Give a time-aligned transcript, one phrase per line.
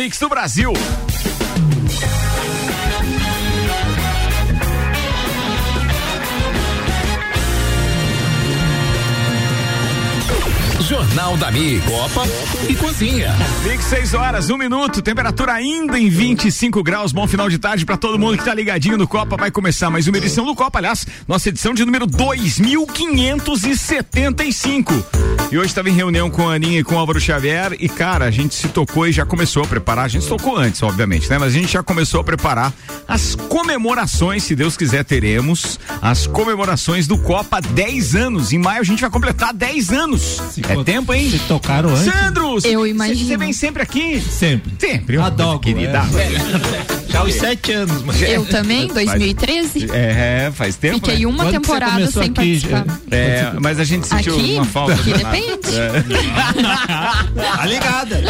[0.00, 0.72] Mix do Brasil.
[10.80, 12.22] Jornal da Mi, Copa
[12.66, 13.28] e Cozinha.
[13.62, 17.12] Mix 6 horas, um minuto, temperatura ainda em 25 graus.
[17.12, 19.36] Bom final de tarde para todo mundo que tá ligadinho no Copa.
[19.36, 24.94] Vai começar mais uma edição do Copa, aliás, nossa edição de número 2575.
[25.52, 28.24] E hoje estava em reunião com a Aninha e com o Álvaro Xavier e, cara,
[28.24, 30.04] a gente se tocou e já começou a preparar.
[30.04, 31.38] A gente tocou antes, obviamente, né?
[31.38, 32.72] Mas a gente já começou a preparar
[33.08, 38.52] as comemorações, se Deus quiser, teremos as comemorações do Copa 10 anos.
[38.52, 40.22] Em maio a gente vai completar 10 anos.
[40.52, 41.28] Se é tempo, hein?
[41.28, 42.12] Se tocaram antes.
[42.12, 42.58] Sandro!
[42.62, 43.26] Eu imagino.
[43.26, 44.20] Você vem sempre aqui?
[44.20, 44.72] Sempre.
[44.78, 45.16] Sempre.
[45.16, 46.04] Adoro, querida.
[46.16, 47.00] é.
[47.10, 48.22] Já aos sete anos, mas.
[48.22, 49.88] Eu também, 2013.
[49.92, 50.94] É, faz tempo.
[50.94, 51.26] Fiquei né?
[51.26, 52.84] uma Quando temporada sem aqui, participar.
[53.10, 54.52] É, mas a gente sentiu Aqui?
[54.52, 54.92] uma falta.
[54.94, 56.14] Aqui do- depende.
[57.60, 58.22] Tá ligada.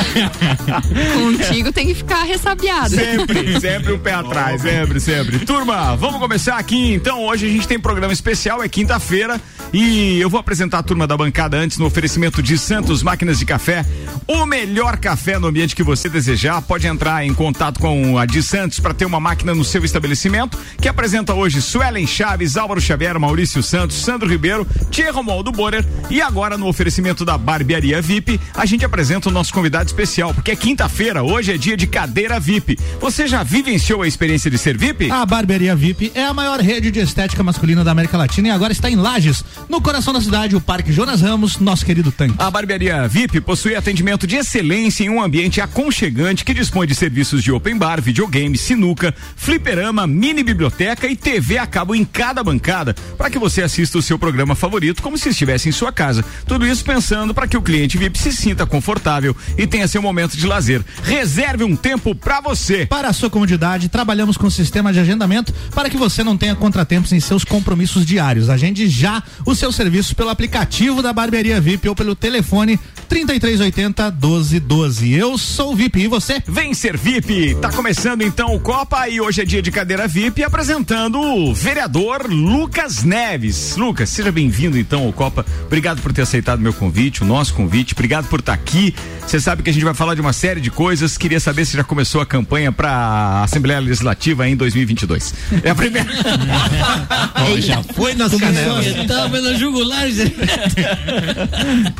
[1.14, 2.90] Contigo tem que ficar ressabiado.
[2.94, 5.38] Sempre, sempre o pé atrás, sempre, sempre.
[5.40, 7.24] Turma, vamos começar aqui então.
[7.24, 9.40] Hoje a gente tem programa especial, é quinta-feira.
[9.72, 13.44] E eu vou apresentar a turma da bancada antes no oferecimento de Santos Máquinas de
[13.46, 13.84] Café.
[14.26, 16.60] O melhor café no ambiente que você desejar.
[16.62, 20.58] Pode entrar em contato com a de Santos para ter uma máquina no seu estabelecimento.
[20.80, 25.86] Que apresenta hoje Suelen Chaves, Álvaro Xavier, Maurício Santos, Sandro Ribeiro, Tia Romualdo Borer.
[26.10, 30.50] E agora no oferecimento da Barbearia VIP, a gente apresenta o nosso convidado especial, porque
[30.50, 32.78] é quinta-feira, hoje é dia de cadeira VIP.
[33.00, 35.10] Você já vivenciou a experiência de ser VIP?
[35.10, 38.72] A Barbearia VIP é a maior rede de estética masculina da América Latina e agora
[38.72, 42.34] está em Lages, no coração da cidade, o Parque Jonas Ramos, nosso querido tanque.
[42.38, 47.42] A Barbearia VIP possui atendimento de excelência em um ambiente aconchegante que dispõe de serviços
[47.42, 52.94] de open bar, videogame, sinuca, fliperama, mini biblioteca e TV a cabo em cada bancada
[53.16, 56.24] para que você assista o seu programa favorito como se estivesse em sua casa.
[56.46, 60.36] Tudo isso pensando para que o cliente VIP se sinta confortável e tenha seu momento
[60.36, 60.82] de lazer.
[61.04, 62.84] Reserve um tempo para você.
[62.84, 67.12] Para a sua comodidade, trabalhamos com sistema de agendamento para que você não tenha contratempos
[67.12, 68.50] em seus compromissos diários.
[68.50, 72.76] Agende já o seu serviço pelo aplicativo da Barbearia VIP ou pelo telefone
[73.08, 75.12] 3380 1212.
[75.12, 76.42] Eu sou o VIP e você?
[76.44, 77.54] Vem ser VIP.
[77.60, 82.26] Tá começando então o Copa e hoje é dia de cadeira VIP apresentando o vereador
[82.28, 83.76] Lucas Neves.
[83.76, 85.46] Lucas, seja bem-vindo então ao Copa.
[85.66, 87.92] Obrigado por ter aceitado meu convite, o nosso convite.
[87.92, 88.94] Obrigado por estar aqui.
[89.26, 91.18] Você sabe que a gente vai falar de uma série de coisas.
[91.18, 95.34] Queria saber se já começou a campanha para Assembleia Legislativa em 2022.
[95.62, 96.08] É a primeira.
[97.60, 98.86] Já foi nas canelas.
[99.06, 100.00] Tava na jugular.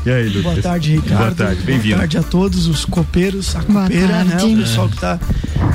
[0.06, 0.42] E aí, Lucas?
[0.42, 1.18] Boa tarde, Ricardo.
[1.18, 1.96] Boa tarde, bem-vindo.
[1.96, 4.42] Boa tarde a todos os copeiros, a Boa copeira, né?
[4.42, 5.20] O pessoal que está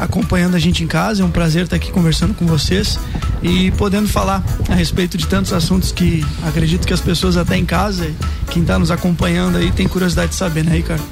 [0.02, 1.22] acompanhando a gente em casa.
[1.22, 3.00] É um prazer estar aqui conversando com vocês
[3.44, 7.66] e podendo falar a respeito de tantos assuntos que acredito que as pessoas até em
[7.66, 8.12] casa,
[8.50, 8.95] quem está nos acompanhando
[9.58, 11.04] aí, tem curiosidade de saber, né, Ricardo?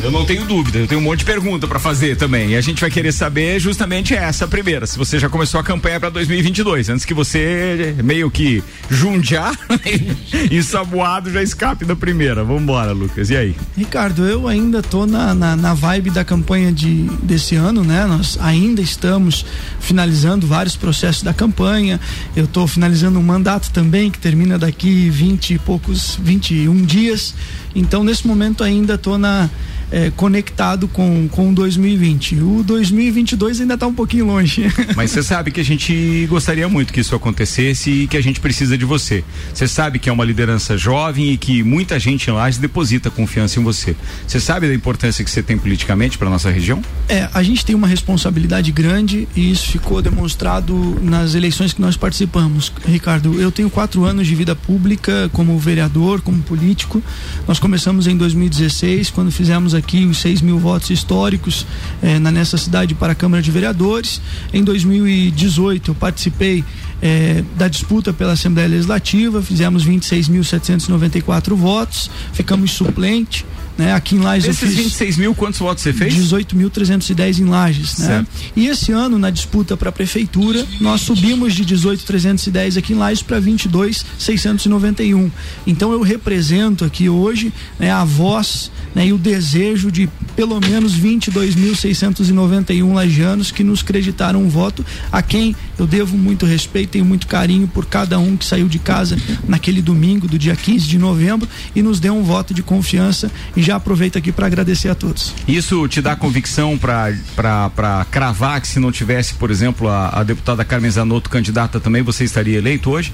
[0.00, 2.50] Eu não tenho dúvida, eu tenho um monte de pergunta para fazer também.
[2.50, 5.98] E a gente vai querer saber justamente essa primeira, se você já começou a campanha
[5.98, 9.58] para 2022, antes que você meio que jundiar
[10.50, 12.44] e saboado já escape da primeira.
[12.44, 13.28] Vambora, Lucas.
[13.28, 13.56] E aí?
[13.76, 18.06] Ricardo, eu ainda tô na, na, na vibe da campanha de, desse ano, né?
[18.06, 19.44] Nós ainda estamos
[19.80, 21.98] finalizando vários processos da campanha.
[22.36, 27.34] Eu tô finalizando um mandato também que termina daqui 20 e poucos, 21 dias.
[27.74, 29.50] Então, nesse momento ainda tô na
[29.90, 32.36] eh, conectado com com 2020.
[32.36, 34.66] O 2022 ainda tá um pouquinho longe.
[34.96, 38.40] Mas você sabe que a gente gostaria muito que isso acontecesse e que a gente
[38.40, 39.24] precisa de você.
[39.52, 43.62] Você sabe que é uma liderança jovem e que muita gente Lages deposita confiança em
[43.62, 43.96] você.
[44.26, 46.82] Você sabe da importância que você tem politicamente para nossa região?
[47.08, 51.96] É, a gente tem uma responsabilidade grande e isso ficou demonstrado nas eleições que nós
[51.96, 52.72] participamos.
[52.86, 57.02] Ricardo, eu tenho quatro anos de vida pública como vereador, como político.
[57.46, 61.66] Nós começamos em 2016, quando fizemos aqui os 6 mil votos históricos
[62.02, 64.20] eh, na nessa cidade para a Câmara de Vereadores.
[64.52, 66.64] Em 2018, eu participei
[67.00, 73.44] eh, da disputa pela Assembleia Legislativa, fizemos 26.794 votos, ficamos suplente.
[73.78, 73.94] Né?
[73.94, 76.12] Aqui em Lages eu fiz 26 mil, quantos votos você fez?
[76.12, 78.06] 18.310 em Lages, né?
[78.06, 78.28] Certo.
[78.56, 83.22] E esse ano, na disputa para a prefeitura, nós subimos de 18.310 aqui em Lages
[83.22, 85.30] para 22.691.
[85.64, 90.98] Então eu represento aqui hoje né, a voz né, e o desejo de pelo menos
[90.98, 97.28] 22.691 lagianos que nos creditaram um voto, a quem eu devo muito respeito, tenho muito
[97.28, 99.16] carinho por cada um que saiu de casa
[99.46, 103.67] naquele domingo do dia 15 de novembro e nos deu um voto de confiança e
[103.68, 105.34] já aproveito aqui para agradecer a todos.
[105.46, 110.64] Isso te dá convicção para cravar que se não tivesse, por exemplo, a, a deputada
[110.64, 113.12] Carmen Zanotto candidata também, você estaria eleito hoje?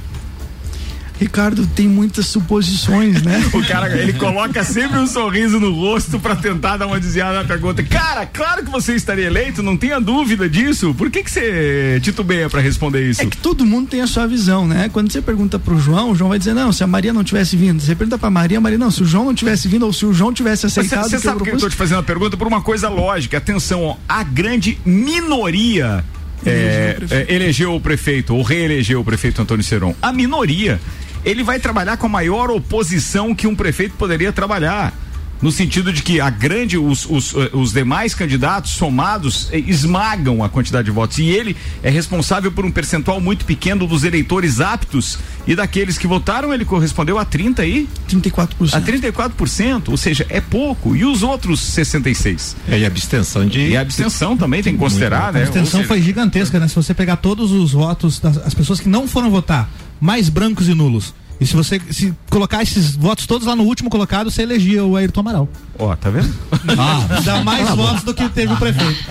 [1.19, 3.43] Ricardo, tem muitas suposições, né?
[3.55, 7.45] O cara, ele coloca sempre um sorriso no rosto para tentar dar uma desviada na
[7.45, 7.83] pergunta.
[7.85, 10.93] Cara, claro que você estaria eleito, não tenha dúvida disso.
[10.95, 13.23] Por que que você titubeia para responder isso?
[13.23, 14.91] É que todo mundo tem a sua visão, né?
[14.93, 17.57] Quando você pergunta pro João, o João vai dizer, não, se a Maria não tivesse
[17.57, 17.81] vindo.
[17.81, 20.13] Você pergunta pra Maria, Maria, não, se o João não tivesse vindo ou se o
[20.13, 21.09] João tivesse aceitado.
[21.09, 23.39] Você sabe que eu tô te fazendo a pergunta por uma coisa lógica.
[23.39, 26.05] Atenção, ó, a grande minoria
[26.47, 29.95] é, é, elegeu o prefeito ou reelegeu o prefeito Antônio Seron.
[30.03, 30.81] A minoria,
[31.25, 34.93] ele vai trabalhar com a maior oposição que um prefeito poderia trabalhar
[35.43, 40.43] no sentido de que a grande, os, os, eh, os demais candidatos somados eh, esmagam
[40.43, 41.19] a quantidade de votos.
[41.19, 46.07] E ele é responsável por um percentual muito pequeno dos eleitores aptos e daqueles que
[46.07, 47.89] votaram, ele correspondeu a 30 aí?
[48.09, 48.75] 34%.
[48.75, 50.97] A 34%, ou seja, é pouco.
[50.97, 52.57] E os outros 66?
[52.69, 53.69] É, e a abstenção de.
[53.69, 55.41] E a abstenção também tem que considerar, né?
[55.41, 56.69] A abstenção seja, foi gigantesca, né?
[56.69, 59.69] Se você pegar todos os votos das as pessoas que não foram votar,
[60.01, 63.91] mais brancos e nulos e se você se colocar esses votos todos lá no último
[63.91, 65.49] colocado, você elegia o Ayrton Amaral.
[65.79, 66.33] Ó, oh, tá vendo?
[66.77, 69.05] Ah, dá mais votos do que teve o prefeito.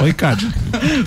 [0.00, 0.46] Ô, Ricardo.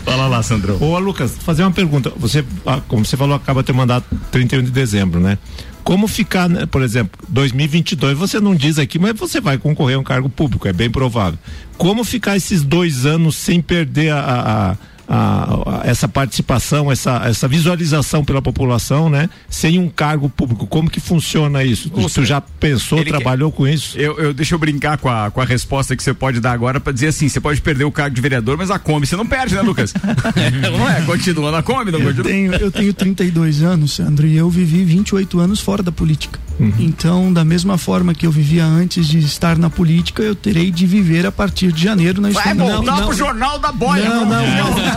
[0.03, 0.81] Fala lá, Sandrão.
[0.81, 2.11] Ô, Lucas, fazer uma pergunta.
[2.17, 5.37] Você, ah, como você falou, acaba de ter mandado 31 de dezembro, né?
[5.83, 9.99] Como ficar, né, por exemplo, 2022, você não diz aqui, mas você vai concorrer a
[9.99, 11.37] um cargo público, é bem provável.
[11.77, 14.77] Como ficar esses dois anos sem perder a, a
[15.07, 19.29] a, a, essa participação, essa, essa visualização pela população, né?
[19.49, 20.67] Sem um cargo público.
[20.67, 21.89] Como que funciona isso?
[21.95, 23.97] Você tu já pensou, trabalhou quer, com isso?
[23.97, 26.79] Eu, eu, deixa eu brincar com a, com a resposta que você pode dar agora
[26.79, 29.25] para dizer assim: você pode perder o cargo de vereador, mas a Kombi você não
[29.25, 29.93] perde, né, Lucas?
[30.77, 31.01] não é?
[31.01, 32.23] Continua na Kombi, não eu continua.
[32.23, 36.39] Tenho, eu tenho 32 anos, Sandro, e eu vivi 28 anos fora da política.
[36.59, 36.71] Uhum.
[36.79, 40.85] Então, da mesma forma que eu vivia antes de estar na política, eu terei de
[40.85, 44.07] viver a partir de janeiro na Vai voltar não, não, pro jornal da boia.
[44.07, 44.92] Não, não, não, não,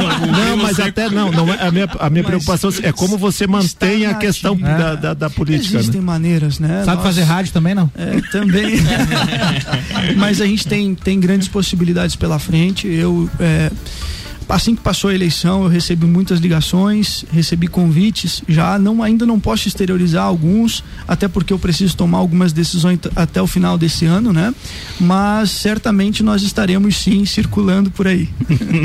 [0.60, 4.14] mas até não, não é, a minha, a minha preocupação é como você mantém a
[4.14, 4.78] questão é.
[4.78, 5.78] da, da, da, política.
[5.78, 6.06] Existem né?
[6.06, 6.82] maneiras, né?
[6.84, 7.90] Sabe Nós, fazer rádio também, não?
[7.96, 8.76] É, também.
[10.16, 12.86] mas a gente tem, tem grandes possibilidades pela frente.
[12.86, 13.70] Eu é,
[14.48, 19.40] assim que passou a eleição, eu recebi muitas ligações, recebi convites, já não ainda não
[19.40, 24.32] posso exteriorizar alguns, até porque eu preciso tomar algumas decisões até o final desse ano,
[24.32, 24.54] né?
[25.00, 28.28] Mas certamente nós estaremos sim circulando por aí.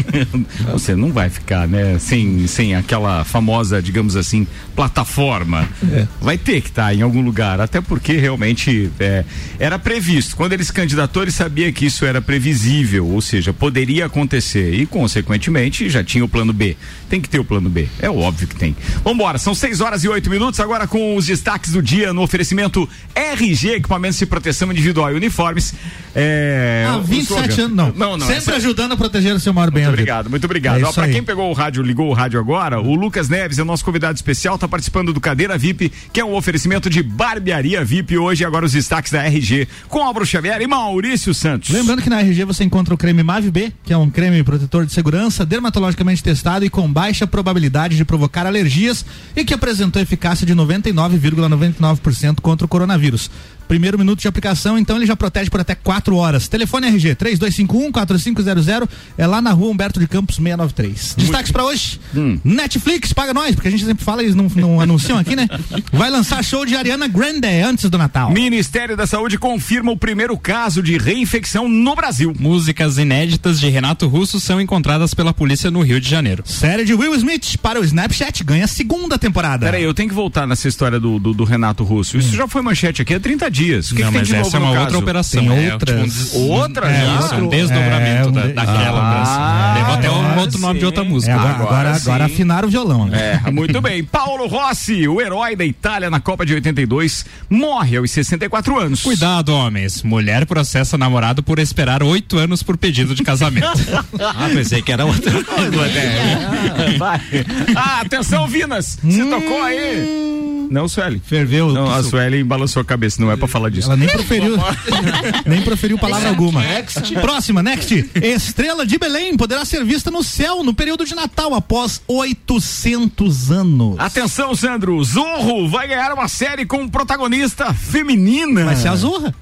[0.71, 5.67] Você não vai ficar, né, sem sem aquela famosa, digamos assim, plataforma.
[5.91, 6.07] É.
[6.19, 9.23] Vai ter que estar tá em algum lugar, até porque realmente é,
[9.59, 10.35] era previsto.
[10.35, 15.50] Quando eles candidatou, ele sabia que isso era previsível, ou seja, poderia acontecer e consequentemente
[15.89, 16.75] já tinha o plano B.
[17.09, 17.87] Tem que ter o plano B.
[17.99, 18.75] É óbvio que tem.
[19.03, 22.87] Vambora, são 6 horas e 8 minutos, agora com os destaques do dia no oferecimento
[23.13, 25.73] RG, equipamentos de proteção individual e uniformes.
[26.15, 27.93] É, ah, 27 anos, não.
[27.93, 28.27] Não, não.
[28.27, 28.55] Sempre essa...
[28.55, 29.83] ajudando a proteger o seu maior bem.
[29.83, 30.81] Muito obrigado, muito obrigado.
[30.81, 33.61] É Ó, pra quem pegou o rádio, ligou o rádio agora, o Lucas Neves é
[33.61, 37.83] o nosso convidado especial, tá participando do Cadeira VIP, que é um oferecimento de barbearia
[37.83, 41.69] VIP hoje, agora os destaques da RG com Álvaro Xavier e Maurício Santos.
[41.69, 44.85] Lembrando que na RG você encontra o creme Mav B, que é um creme protetor
[44.85, 49.05] de segurança doença dermatologicamente testado e com baixa probabilidade de provocar alergias
[49.35, 53.29] e que apresentou eficácia de 99,99% ,99 contra o coronavírus.
[53.71, 56.49] Primeiro minuto de aplicação, então ele já protege por até 4 horas.
[56.49, 61.15] Telefone RG 3251-4500 é lá na rua Humberto de Campos 693.
[61.17, 62.37] Destaques para hoje: hum.
[62.43, 65.47] Netflix, paga nós, porque a gente sempre fala, eles não, não anunciam aqui, né?
[65.89, 68.29] Vai lançar show de Ariana Grande antes do Natal.
[68.31, 72.35] Ministério da Saúde confirma o primeiro caso de reinfecção no Brasil.
[72.37, 76.43] Músicas inéditas de Renato Russo são encontradas pela polícia no Rio de Janeiro.
[76.45, 79.65] Série de Will Smith para o Snapchat ganha segunda temporada.
[79.65, 82.17] Peraí, eu tenho que voltar nessa história do, do, do Renato Russo.
[82.17, 82.35] Isso hum.
[82.35, 83.91] já foi manchete aqui há 30 dias dias.
[83.91, 85.45] O que, não, que mas essa é uma outra operação.
[85.45, 86.13] Tem é, outras.
[86.13, 87.19] Tipo, um, outra é, já?
[87.19, 90.65] Isso, um desdobramento é, da, daquela ah, Levou até um outro sim.
[90.65, 91.31] nome de outra música.
[91.31, 93.05] É, agora, agora, agora afinaram o violão.
[93.05, 93.41] Né?
[93.45, 94.03] É, muito bem.
[94.05, 99.01] Paulo Rossi, o herói da Itália na Copa de 82, morre aos 64 anos.
[99.01, 100.03] Cuidado, homens.
[100.03, 103.67] Mulher processa namorado por esperar oito anos por pedido de casamento.
[104.19, 105.85] ah, pensei que era outra coisa.
[105.87, 107.45] É.
[107.75, 108.97] Ah, atenção, Vinas.
[109.03, 110.60] Você tocou aí.
[110.71, 111.21] Não, Sueli.
[111.25, 111.73] Ferveu.
[111.73, 113.87] Não, a Sueli balançou a cabeça, não é pra falar disso.
[113.89, 114.55] Ela nem proferiu,
[115.45, 116.61] nem proferiu palavra alguma.
[116.61, 117.13] Next.
[117.15, 118.09] Próxima, next.
[118.15, 123.99] Estrela de Belém poderá ser vista no céu no período de Natal após 800 anos.
[123.99, 125.03] Atenção, Sandro.
[125.03, 128.63] Zorro vai ganhar uma série com protagonista feminina.
[128.63, 129.35] Vai ser a Zorra.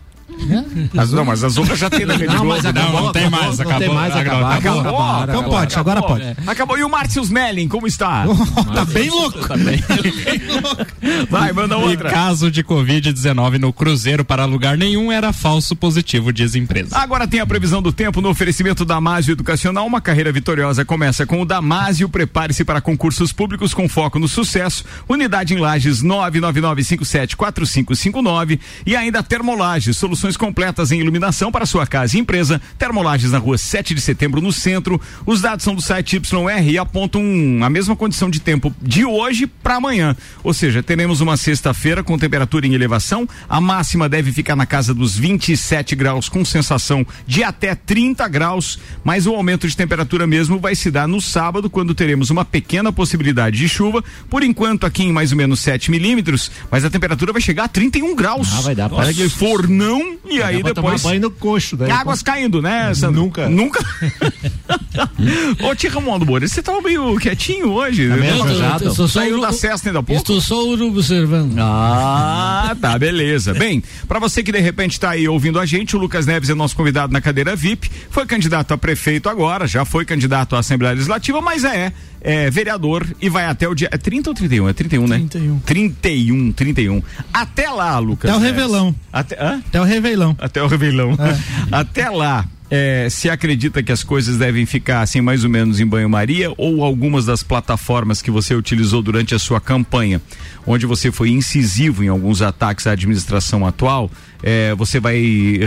[0.98, 3.30] As, não, mas as outras já tem na Rede Não, mas acabou, não, não tem
[3.30, 3.80] mais, não acabou.
[3.80, 6.24] Tem mais, acabou, acabou, acabou, acabou, Então pode, agora pode.
[6.48, 6.78] Acabou.
[6.78, 8.26] E o Márcio Smelling, como está?
[8.74, 9.46] tá bem louco.
[9.48, 10.86] Tá bem, louco.
[11.30, 12.10] Vai, manda E outra.
[12.10, 16.98] caso de Covid-19 no Cruzeiro para lugar nenhum era falso positivo, diz empresa.
[16.98, 19.86] Agora tem a previsão do tempo no oferecimento Damásio Educacional.
[19.86, 22.08] Uma carreira vitoriosa começa com o Damásio.
[22.10, 24.84] Prepare-se para concursos públicos com foco no sucesso.
[25.08, 32.20] Unidade em Lages 999574559 e ainda Termolages, soluções completas em iluminação para sua casa e
[32.20, 32.62] empresa.
[32.78, 35.00] Termolages na rua 7 de setembro no centro.
[35.26, 37.24] Os dados são do site YR e apontam
[37.64, 40.16] a mesma condição de tempo de hoje para amanhã.
[40.44, 43.28] Ou seja, teremos uma sexta-feira com temperatura em elevação.
[43.48, 48.78] A máxima deve ficar na casa dos 27 graus com sensação de até 30 graus,
[49.04, 52.92] mas o aumento de temperatura mesmo vai se dar no sábado, quando teremos uma pequena
[52.92, 54.04] possibilidade de chuva.
[54.30, 57.68] Por enquanto, aqui em mais ou menos 7 milímetros, mas a temperatura vai chegar a
[57.70, 58.50] 31 graus.
[58.54, 61.02] Ah, vai dar aquele fornão e aí depois.
[61.02, 61.90] tomar banho no coxo, né?
[61.92, 63.22] Águas caindo, né, Sandro?
[63.22, 63.50] Nunca.
[63.50, 63.80] Nunca.
[65.64, 68.08] Ô, Tia Ramondo Moura, você tava meio quietinho hoje.
[68.10, 68.78] Tá meio né?
[68.82, 70.22] Eu só Saiu o- da cesta ainda há pouco?
[70.22, 71.56] Estou só observando.
[71.60, 73.54] Ah, tá, beleza.
[73.54, 76.54] Bem, pra você que de repente tá aí ouvindo a gente, o Lucas Neves é
[76.54, 80.94] nosso convidado na cadeira VIP, foi candidato a prefeito agora, já foi candidato à Assembleia
[80.94, 83.90] Legislativa, mas é, é vereador e vai até o dia.
[83.92, 84.70] É 30 ou 31?
[84.70, 85.18] É 31, né?
[85.30, 85.60] 31.
[85.60, 87.04] 31, 31.
[87.34, 88.30] Até lá, Lucas.
[88.30, 88.42] Até o.
[88.42, 88.96] Revelão.
[89.12, 89.42] Até?
[89.42, 90.36] Até o Revelão.
[90.40, 91.18] Até o Revelão.
[91.72, 92.46] Até lá.
[92.72, 96.84] é, se acredita que as coisas devem ficar assim mais ou menos em banho-maria ou
[96.84, 100.22] algumas das plataformas que você utilizou durante a sua campanha,
[100.68, 104.12] onde você foi incisivo em alguns ataques à administração atual,
[104.44, 105.20] é, você vai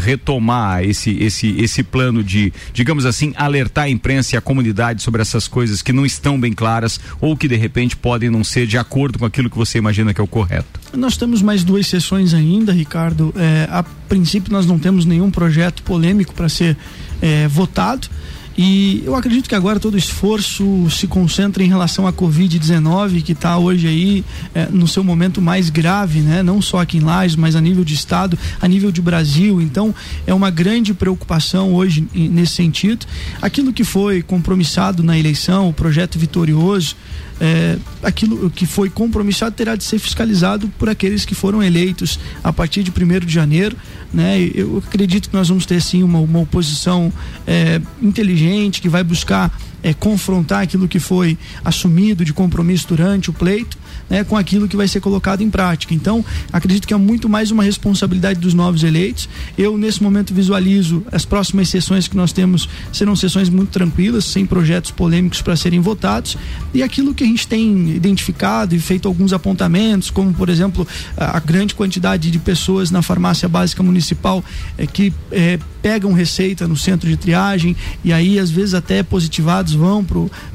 [0.03, 5.23] retomar esse, esse, esse plano de, digamos assim, alertar a imprensa e a comunidade sobre
[5.23, 8.79] essas coisas que não estão bem claras ou que de repente podem não ser de
[8.79, 10.81] acordo com aquilo que você imagina que é o correto.
[10.95, 13.33] Nós temos mais duas sessões ainda, Ricardo.
[13.37, 16.77] É, a princípio, nós não temos nenhum projeto polêmico para ser
[17.21, 18.09] é, votado.
[18.57, 23.57] E eu acredito que agora todo esforço se concentra em relação à Covid-19, que está
[23.57, 26.43] hoje aí é, no seu momento mais grave, né?
[26.43, 29.61] Não só aqui em Lages, mas a nível de Estado, a nível de Brasil.
[29.61, 29.95] Então,
[30.27, 33.07] é uma grande preocupação hoje nesse sentido.
[33.41, 36.97] Aquilo que foi compromissado na eleição, o projeto vitorioso,
[37.41, 42.53] é, aquilo que foi compromissado terá de ser fiscalizado por aqueles que foram eleitos a
[42.53, 43.77] partir de 1 de janeiro.
[44.13, 44.51] Né?
[44.55, 47.13] Eu acredito que nós vamos ter sim uma, uma oposição
[47.47, 49.51] é, inteligente que vai buscar
[49.83, 53.79] é, confrontar aquilo que foi assumido de compromisso durante o pleito.
[54.11, 55.95] Né, com aquilo que vai ser colocado em prática.
[55.95, 59.27] Então, acredito que é muito mais uma responsabilidade dos novos eleitos.
[59.57, 64.45] Eu, nesse momento, visualizo as próximas sessões que nós temos serão sessões muito tranquilas, sem
[64.45, 66.37] projetos polêmicos para serem votados.
[66.75, 71.41] E aquilo que a gente tem identificado e feito alguns apontamentos, como, por exemplo, a,
[71.41, 74.45] grande quantidade de pessoas na farmácia básica municipal
[74.77, 79.75] eh, que eh, pegam receita no centro de triagem e aí, às vezes, até positivados
[79.75, 80.07] vão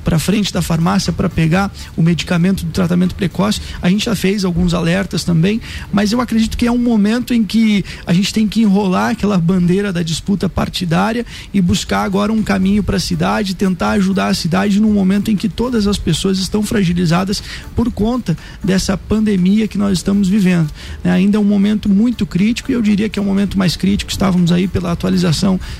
[0.03, 3.59] para frente da farmácia para pegar o medicamento do tratamento precoce.
[3.81, 5.59] A gente já fez alguns alertas também,
[5.91, 9.37] mas eu acredito que é um momento em que a gente tem que enrolar aquela
[9.37, 14.33] bandeira da disputa partidária e buscar agora um caminho para a cidade, tentar ajudar a
[14.33, 17.43] cidade num momento em que todas as pessoas estão fragilizadas
[17.75, 20.71] por conta dessa pandemia que nós estamos vivendo.
[21.03, 21.11] né?
[21.11, 24.09] Ainda é um momento muito crítico e eu diria que é o momento mais crítico.
[24.09, 25.16] Estávamos aí pela atualização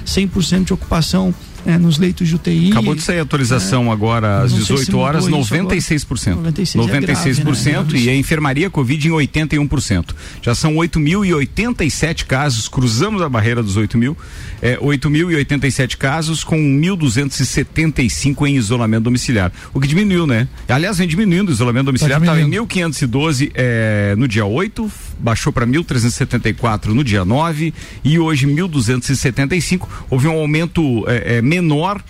[0.06, 1.34] 100% de ocupação
[1.68, 2.72] eh, nos leitos de UTI.
[2.72, 6.36] Acabou de sair a atualização agora às Não sei se 18 horas, mudou isso 96%.
[6.36, 8.00] 96 é grave, 96% né?
[8.00, 10.16] e a enfermaria Covid em 81%.
[10.42, 14.18] Já são 8.087 casos, cruzamos a barreira dos 8 mil.
[14.62, 19.52] É, 8.087 casos com 1.275 em isolamento domiciliar.
[19.74, 20.48] O que diminuiu, né?
[20.70, 22.74] Aliás, vem diminuindo o isolamento domiciliar, estava em diminuindo.
[22.74, 29.88] 1.512 é, no dia 8, baixou para 1.374 no dia 9 e hoje 1.275.
[30.10, 32.02] Houve um aumento é, é, menor.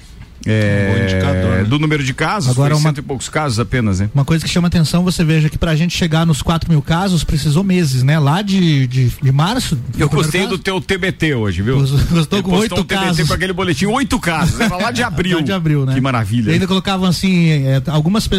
[0.45, 1.63] é, né?
[1.65, 4.09] do número de casos, Agora uma- cento e poucos casos apenas, né?
[4.13, 7.23] Uma coisa que chama atenção, você veja que pra gente chegar nos 4 mil casos,
[7.23, 8.17] precisou meses, né?
[8.19, 9.77] Lá de, de, de março.
[9.97, 11.79] Eu gostei caso, do teu TBT hoje, viu?
[12.11, 13.27] Gostou- com oito um TBT casos.
[13.27, 14.59] com aquele boletim, oito casos.
[14.59, 15.37] Era lá de abril.
[15.37, 15.95] Lá de abril, né?
[15.95, 16.51] Que maravilha.
[16.51, 18.29] E ainda colocavam assim, é, algumas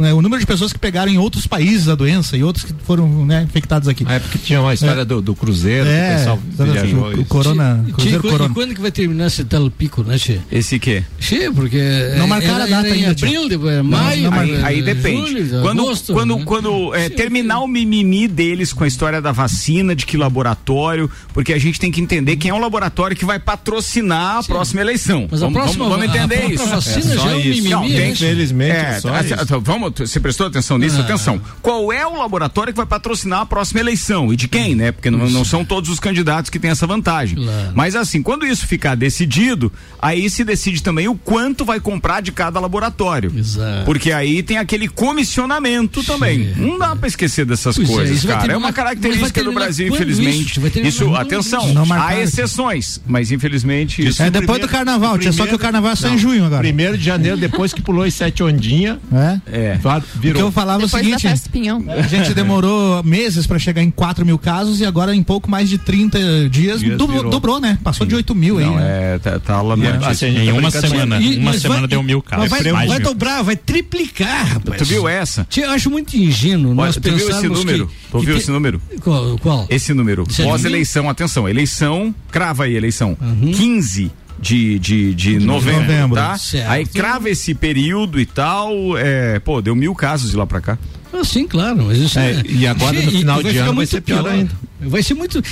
[0.00, 2.64] pe- é, o número de pessoas que pegaram em outros países a doença e outros
[2.64, 4.04] que foram né, infectados aqui.
[4.08, 7.00] É porque tinha uma história do, do Cruzeiro, que o É, pessoal viajou.
[7.14, 8.54] o, o Corona, Tchê, Cruzeiro e Corona.
[8.54, 10.38] quando que vai terminar esse tal pico, né, Tchê?
[10.50, 11.02] Esse quê?
[11.18, 11.78] Tchê, porque.
[12.16, 13.26] Não é- marcaram a data em ainda, Tchê.
[13.26, 14.30] abril, depois, maio.
[14.30, 15.28] não Aí, aí depende.
[15.30, 16.42] julho, quando agosto, quando, né?
[16.44, 21.52] quando é, terminar o mimimi deles com a história da vacina, de que laboratório, porque
[21.52, 25.28] a gente tem que entender quem é o laboratório que vai patrocinar a próxima eleição.
[25.30, 26.66] Mas a vamos, próxima- vamos, vamos a entender própria isso.
[26.68, 27.48] vacina É só já é um isso.
[27.48, 28.10] mimimi, Não, né, tem-?
[28.12, 29.42] Infelizmente, É, só assim, isso.
[29.42, 30.96] então, vamos, Você prestou atenção nisso?
[31.00, 31.04] Ah.
[31.04, 31.40] Atenção.
[31.62, 34.32] Qual é o laboratório que vai patrocinar a próxima eleição?
[34.32, 34.92] E de quem, né?
[34.92, 37.36] Porque não, não são todos os candidatos que têm essa vantagem.
[37.42, 37.72] Claro.
[37.74, 42.32] Mas assim, quando isso ficar decidido, aí se decide também o quanto vai comprar de
[42.32, 43.32] cada laboratório.
[43.36, 43.84] Exato.
[43.84, 46.52] Porque aí tem aquele comissionamento também.
[46.56, 48.52] Não dá pra esquecer dessas Pois é, coisas, vai cara.
[48.52, 50.58] É uma característica do Brasil, infelizmente.
[50.60, 50.80] isso?
[50.80, 51.92] Isso, atenção, isso?
[51.92, 54.22] Há exceções, mas infelizmente isso.
[54.22, 56.18] É depois do primeiro- carnaval, tia, só que o primeiro- carnaval é só não, em
[56.18, 56.62] junho agora.
[56.62, 59.40] Primeiro de janeiro, depois que pulou as sete ondinhas, É?
[59.46, 59.78] É.
[59.84, 60.42] O virou.
[60.42, 61.22] eu falava é o Depois da seguinte.
[61.22, 61.84] festa do pinhão.
[61.88, 65.68] A gente demorou meses pra chegar em 4 mil casos e agora em pouco mais
[65.68, 66.18] de 30
[66.50, 67.30] dias, Dias dobrou, virou.
[67.30, 67.78] dobrou, né?
[67.82, 68.64] Passou de 8 mil aí.
[68.66, 69.14] Não, né?
[69.14, 70.04] é, tá, tá alarmante.
[70.04, 72.48] Assim, gente Em tá uma semana, E- uma semana vai- deu mil casos.
[72.50, 74.78] Vai, mais vai dobrar, vai triplicar, rapaz.
[74.78, 75.46] Tu viu essa?
[75.48, 77.86] Tia, Eu acho muito ingênuo Olha, nós tu viu esse número?
[77.86, 78.82] que- Tu que viu te- esse número?
[79.02, 79.38] Qual?
[79.38, 79.66] qual?
[79.70, 80.24] Esse número.
[80.44, 83.16] Pós-eleição, atenção, eleição, crava aí, eleição.
[83.20, 83.52] Uhum.
[83.52, 84.10] 15
[84.40, 86.16] de, de, de novembro, novembro.
[86.16, 86.38] tá?
[86.38, 86.70] Certo.
[86.70, 90.78] Aí crava esse período e tal, é, pô, deu mil casos de lá pra cá.
[91.12, 94.26] Ah, sim, claro, mas isso É, e agora no final de ano vai ser pior
[94.26, 94.50] ainda.
[94.80, 95.42] Vai ser muito.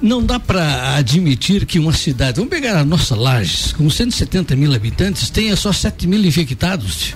[0.00, 4.72] Não dá para admitir que uma cidade, vamos pegar a nossa Lages, com 170 mil
[4.74, 7.14] habitantes, tenha só 7 mil infectados.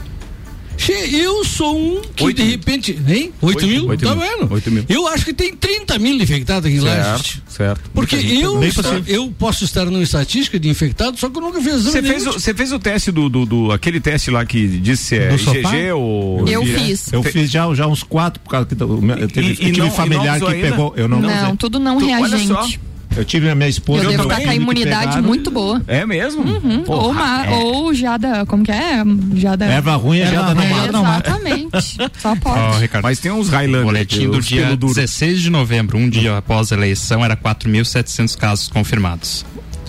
[0.76, 2.50] Che, eu sou um que Oito de mil.
[2.52, 2.98] repente.
[3.08, 3.32] Hein?
[3.40, 3.88] 8 Oito- mil?
[3.88, 4.20] oito tá mil.
[4.24, 4.52] vendo?
[4.52, 4.84] Oito mil.
[4.88, 7.04] Eu acho que tem 30 mil infectados aqui em Lages.
[7.22, 7.90] Certo, certo.
[7.94, 8.60] Porque eu,
[9.06, 12.26] eu posso estar numa estatística de infectados, só que eu nunca fiz exame Você fez,
[12.26, 15.34] o- você fez o teste do, do, do- aquele teste lá que disse se é?
[15.34, 16.46] IgG ou.
[16.48, 17.12] Eu fiz.
[17.12, 19.90] Eu fiz já, já uns quatro, por causa que teve, E- e tive não- e
[19.90, 20.92] familiar não que pegou.
[20.96, 21.56] Eu não, Não, usei.
[21.56, 22.80] tudo não Tu- olha reagente.
[23.16, 24.04] Eu tive a minha esposa.
[24.04, 25.22] Eu devo estar com a imunidade pegaram.
[25.22, 25.80] muito boa.
[25.86, 26.42] É mesmo?
[26.42, 26.82] Uhum.
[26.82, 27.50] Porra, ou, ma- é.
[27.50, 29.02] ou jada, como que é?
[29.36, 29.64] Jada.
[29.66, 31.28] Erva ruim é Erva jada é no mato.
[31.30, 31.96] Exatamente.
[32.18, 32.58] Só pode.
[32.58, 33.04] Ó, Ricardo.
[33.04, 33.84] Mas tem uns Highlander.
[33.84, 34.94] Boletim do dia pelo duro.
[34.94, 39.44] 16 de novembro, um dia após a eleição, era 4.700 casos confirmados.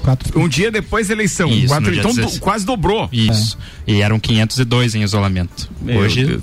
[0.05, 1.49] Quatro- Um dia depois da eleição.
[1.49, 2.39] Isso, Quatro- então do- 16.
[2.39, 3.09] quase dobrou.
[3.11, 3.57] Isso.
[3.87, 5.67] E eram 502 em isolamento.
[5.81, 6.41] Meu Hoje, Deus.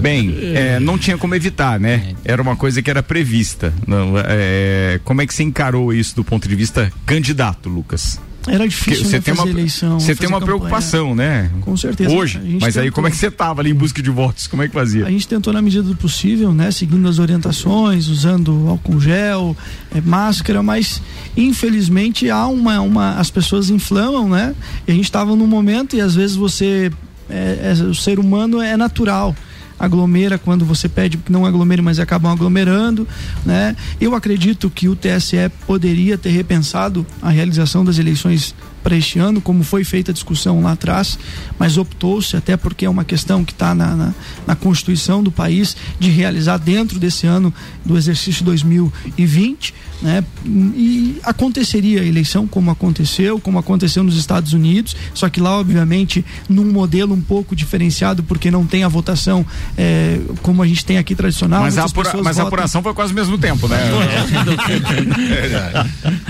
[0.00, 2.14] Bem, é, não tinha como evitar, né?
[2.24, 3.74] Era uma coisa que era prevista.
[3.86, 8.20] Não, é, como é que você encarou isso do ponto de vista candidato, Lucas?
[8.52, 10.00] Era difícil você né, tem uma, eleição.
[10.00, 10.58] você tem uma campanha.
[10.58, 11.50] preocupação, né?
[11.60, 12.10] Com certeza.
[12.14, 12.38] Hoje.
[12.60, 14.46] Mas aí tentou- como é que você tava ali em busca de votos?
[14.46, 15.06] Como é que fazia?
[15.06, 16.70] A gente tentou na medida do possível, né?
[16.70, 19.56] Seguindo as orientações, usando álcool gel,
[19.94, 21.00] eh, máscara, mas
[21.36, 23.14] infelizmente há uma, uma.
[23.14, 24.54] As pessoas inflamam, né?
[24.86, 26.90] E a gente estava num momento e às vezes você.
[27.28, 29.36] é- é- o ser humano é natural.
[29.80, 33.08] Aglomera quando você pede que não aglomere, mas acabam aglomerando,
[33.44, 33.74] né?
[33.98, 39.40] Eu acredito que o TSE poderia ter repensado a realização das eleições para este ano,
[39.40, 41.18] como foi feita a discussão lá atrás,
[41.58, 44.14] mas optou-se, até porque é uma questão que está na, na,
[44.46, 47.52] na Constituição do país, de realizar dentro desse ano
[47.84, 50.24] do exercício 2020, né?
[50.46, 56.24] E aconteceria a eleição como aconteceu, como aconteceu nos Estados Unidos, só que lá, obviamente,
[56.48, 59.44] num modelo um pouco diferenciado, porque não tem a votação
[59.76, 61.60] eh, como a gente tem aqui tradicional.
[61.60, 63.78] Mas, a, apura- mas a apuração foi quase ao mesmo tempo, né?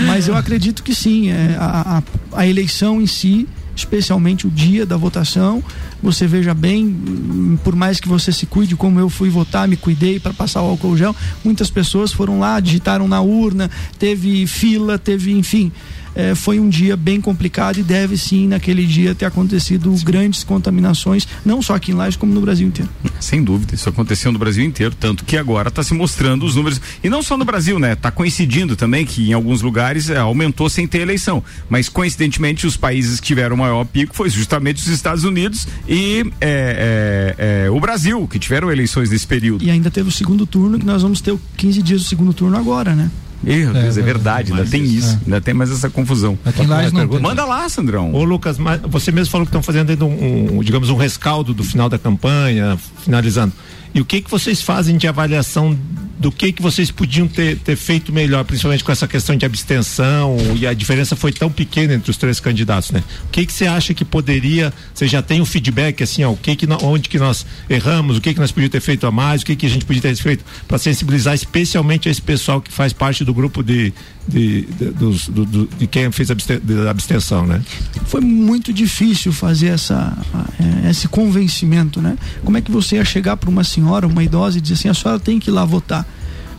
[0.06, 1.30] Mas eu acredito que sim.
[1.30, 5.62] é, a, a, a eleição em si, especialmente o dia da votação,
[6.02, 9.76] você veja bem, hum, por mais que você se cuide, como eu fui votar, me
[9.76, 14.98] cuidei para passar o álcool gel, muitas pessoas foram lá, digitaram na urna, teve fila,
[14.98, 15.70] teve, enfim.
[16.14, 21.26] É, foi um dia bem complicado e deve sim, naquele dia, ter acontecido grandes contaminações,
[21.44, 22.90] não só aqui em Lages, como no Brasil inteiro.
[23.18, 26.80] Sem dúvida, isso aconteceu no Brasil inteiro, tanto que agora está se mostrando os números.
[27.02, 27.92] E não só no Brasil, né?
[27.92, 31.42] Está coincidindo também que em alguns lugares é, aumentou sem ter eleição.
[31.68, 36.24] Mas coincidentemente, os países que tiveram o maior pico foi justamente os Estados Unidos e
[36.40, 39.64] é, é, é, o Brasil, que tiveram eleições nesse período.
[39.64, 42.32] E ainda teve o segundo turno, que nós vamos ter o 15 dias do segundo
[42.32, 43.10] turno agora, né?
[43.42, 46.38] Meu Deus, é, é verdade, ainda tem isso, ainda tem mais essa confusão.
[46.44, 47.20] Aqui em Lages não tem.
[47.20, 48.12] Manda lá, Sandrão.
[48.12, 51.54] Ô Lucas, mas você mesmo falou que estão fazendo ainda um, um, digamos, um rescaldo
[51.54, 53.52] do final da campanha, finalizando.
[53.94, 55.76] E o que que vocês fazem de avaliação
[56.20, 60.36] do que que vocês podiam ter, ter feito melhor, principalmente com essa questão de abstenção
[60.54, 63.02] e a diferença foi tão pequena entre os três candidatos, né?
[63.24, 66.36] O que que você acha que poderia, você já tem o feedback assim, ó, o
[66.36, 69.40] que que onde que nós erramos, o que que nós podíamos ter feito a mais,
[69.40, 72.92] o que que a gente podia ter feito para sensibilizar especialmente esse pessoal que faz
[72.92, 73.92] parte do grupo de
[74.28, 77.60] de, de, dos- do- do- de quem fez de abstenção, né?
[78.04, 82.16] foi muito difícil fazer essa, a- é, esse convencimento, né?
[82.44, 84.94] Como é que você ia chegar para uma senhora, uma idosa e dizer assim, a
[84.94, 86.06] senhora tem que ir lá votar?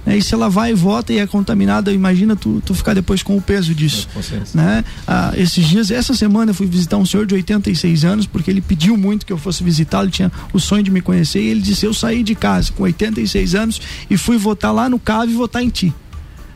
[0.05, 0.17] Né?
[0.17, 3.37] E se ela vai e vota e é contaminada, imagina tu, tu ficar depois com
[3.37, 4.07] o peso disso.
[4.55, 4.83] Né?
[5.07, 8.61] Ah, esses dias, essa semana eu fui visitar um senhor de 86 anos, porque ele
[8.61, 11.61] pediu muito que eu fosse visitá-lo, ele tinha o sonho de me conhecer, e ele
[11.61, 15.33] disse, eu saí de casa com 86 anos e fui votar lá no CAV e
[15.33, 15.93] votar em ti.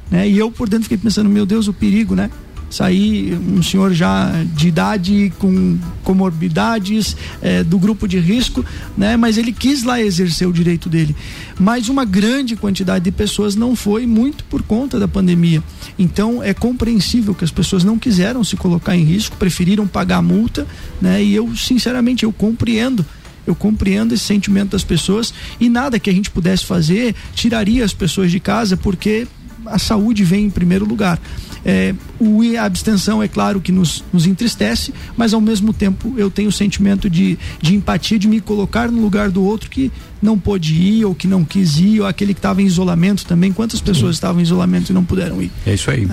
[0.10, 0.28] Né?
[0.30, 2.30] E eu por dentro fiquei pensando, meu Deus, o perigo, né?
[2.76, 8.66] Saí um senhor já de idade com comorbidades é, do grupo de risco,
[8.98, 9.16] né?
[9.16, 11.16] Mas ele quis lá exercer o direito dele.
[11.58, 15.64] Mas uma grande quantidade de pessoas não foi muito por conta da pandemia.
[15.98, 20.22] Então é compreensível que as pessoas não quiseram se colocar em risco, preferiram pagar a
[20.22, 20.68] multa,
[21.02, 21.24] né?
[21.24, 23.06] E eu sinceramente eu compreendo
[23.48, 27.94] eu compreendo esse sentimento das pessoas e nada que a gente pudesse fazer tiraria as
[27.94, 29.28] pessoas de casa porque
[29.68, 31.20] a saúde vem em primeiro lugar.
[31.66, 36.30] É, o, a abstenção, é claro que nos, nos entristece, mas ao mesmo tempo eu
[36.30, 40.38] tenho o sentimento de, de empatia, de me colocar no lugar do outro que não
[40.38, 43.52] pôde ir, ou que não quis ir, ou aquele que estava em isolamento também.
[43.52, 45.52] Quantas pessoas estavam em isolamento e não puderam ir?
[45.66, 46.08] É isso aí.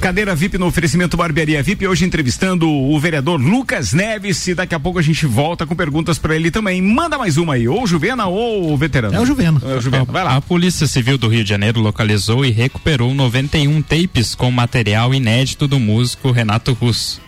[0.00, 4.80] Cadeira VIP no oferecimento Barbearia VIP, hoje entrevistando o vereador Lucas Neves e daqui a
[4.80, 6.80] pouco a gente volta com perguntas para ele também.
[6.80, 9.14] Manda mais uma aí, ou Juvena ou o veterano.
[9.14, 9.60] É o Juveno.
[9.64, 10.04] É o Juvena.
[10.04, 10.36] Vai lá.
[10.36, 14.71] A Polícia Civil do Rio de Janeiro localizou e recuperou 91 tapes com material
[15.14, 17.20] inédito do músico Renato Russo.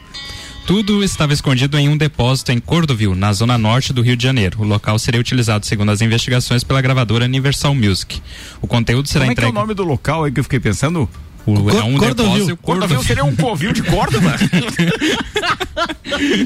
[0.67, 4.63] Tudo estava escondido em um depósito em Cordovil, na zona norte do Rio de Janeiro.
[4.63, 8.23] O local seria utilizado, segundo as investigações, pela gravadora Universal Music.
[8.63, 9.61] O conteúdo será Como é que é o entregue.
[9.61, 11.09] nome do local aí que eu fiquei pensando?
[11.47, 12.33] O, é um Cordovil.
[12.33, 14.35] depósito Cordovil seria um covil de Córdoba?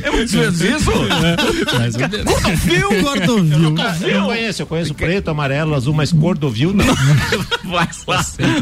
[0.02, 0.90] é muito vezes isso?
[1.78, 2.88] Mas o de- Cordovil?
[3.04, 3.74] Cordovil.
[4.08, 6.86] Eu conheço, eu conheço preto, amarelo, azul, mas Cordovil não.
[7.68, 7.86] Vai,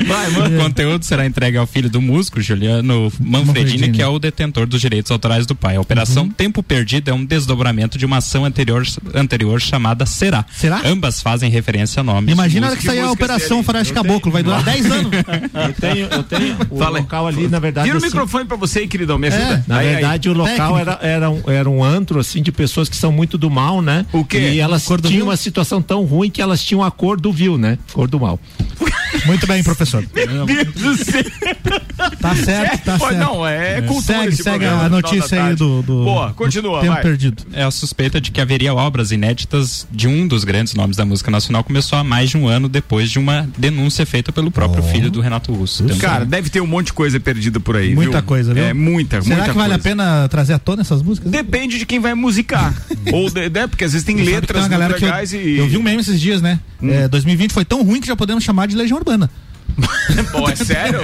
[0.05, 0.59] vai, mano.
[0.59, 3.93] O conteúdo será entregue ao filho do músico, Juliano Manfredini, Manfredini.
[3.93, 5.77] que é o detentor dos direitos autorais do pai.
[5.77, 10.45] A operação Tempo Perdido é um desdobramento de uma ação anterior, anterior chamada Será.
[10.53, 10.81] Será?
[10.85, 12.33] Ambas fazem referência a nomes.
[12.33, 13.63] Imagina a hora que sair a Operação?
[13.63, 15.13] Faroeste Caboclo, vai durar 10 anos.
[15.15, 17.03] Eu tenho, eu tenho o Fala aí.
[17.03, 17.87] local ali, na verdade.
[17.87, 19.65] Tira o assim, microfone pra você aí, queridão, me ajuda.
[19.67, 19.93] Na Aí, aí.
[19.95, 23.39] verdade, o local era, era, um, era um antro, assim, de pessoas que são muito
[23.39, 24.05] do mal, né?
[24.13, 24.39] O quê?
[24.39, 27.79] E elas tinham uma situação tão ruim que elas tinham a cor do vil, né?
[27.93, 28.39] Cor do mal.
[29.25, 30.05] Muito bem, professor.
[30.15, 31.23] Meu Deus do céu.
[32.21, 33.19] Tá certo, tá Pô, certo.
[33.19, 36.93] Não, é cultura Segue, segue programa a notícia aí do, do Boa, do continua, tempo
[36.93, 37.03] vai.
[37.03, 37.43] perdido.
[37.53, 41.31] É a suspeita de que haveria obras inéditas de um dos grandes nomes da música
[41.31, 45.11] nacional começou há mais de um ano depois de uma denúncia feita pelo próprio filho
[45.11, 45.85] do Renato Russo.
[45.85, 48.23] Temos Cara, deve ter um monte de coisa perdida por aí, Muita viu?
[48.23, 48.65] coisa, viu?
[48.65, 49.81] É, muita, Será muita que vale coisa.
[49.81, 51.31] a pena trazer à tona essas músicas?
[51.31, 52.75] Depende de quem vai musicar.
[53.13, 55.59] Ou, de, né, porque às vezes tem letras tem galera que legais eu, e...
[55.59, 56.61] eu vi um meme esses dias, né?
[56.83, 59.31] É, 2020 foi tão ruim que já podemos chamar de Legião Urbana.
[60.33, 61.01] Pô, é sério?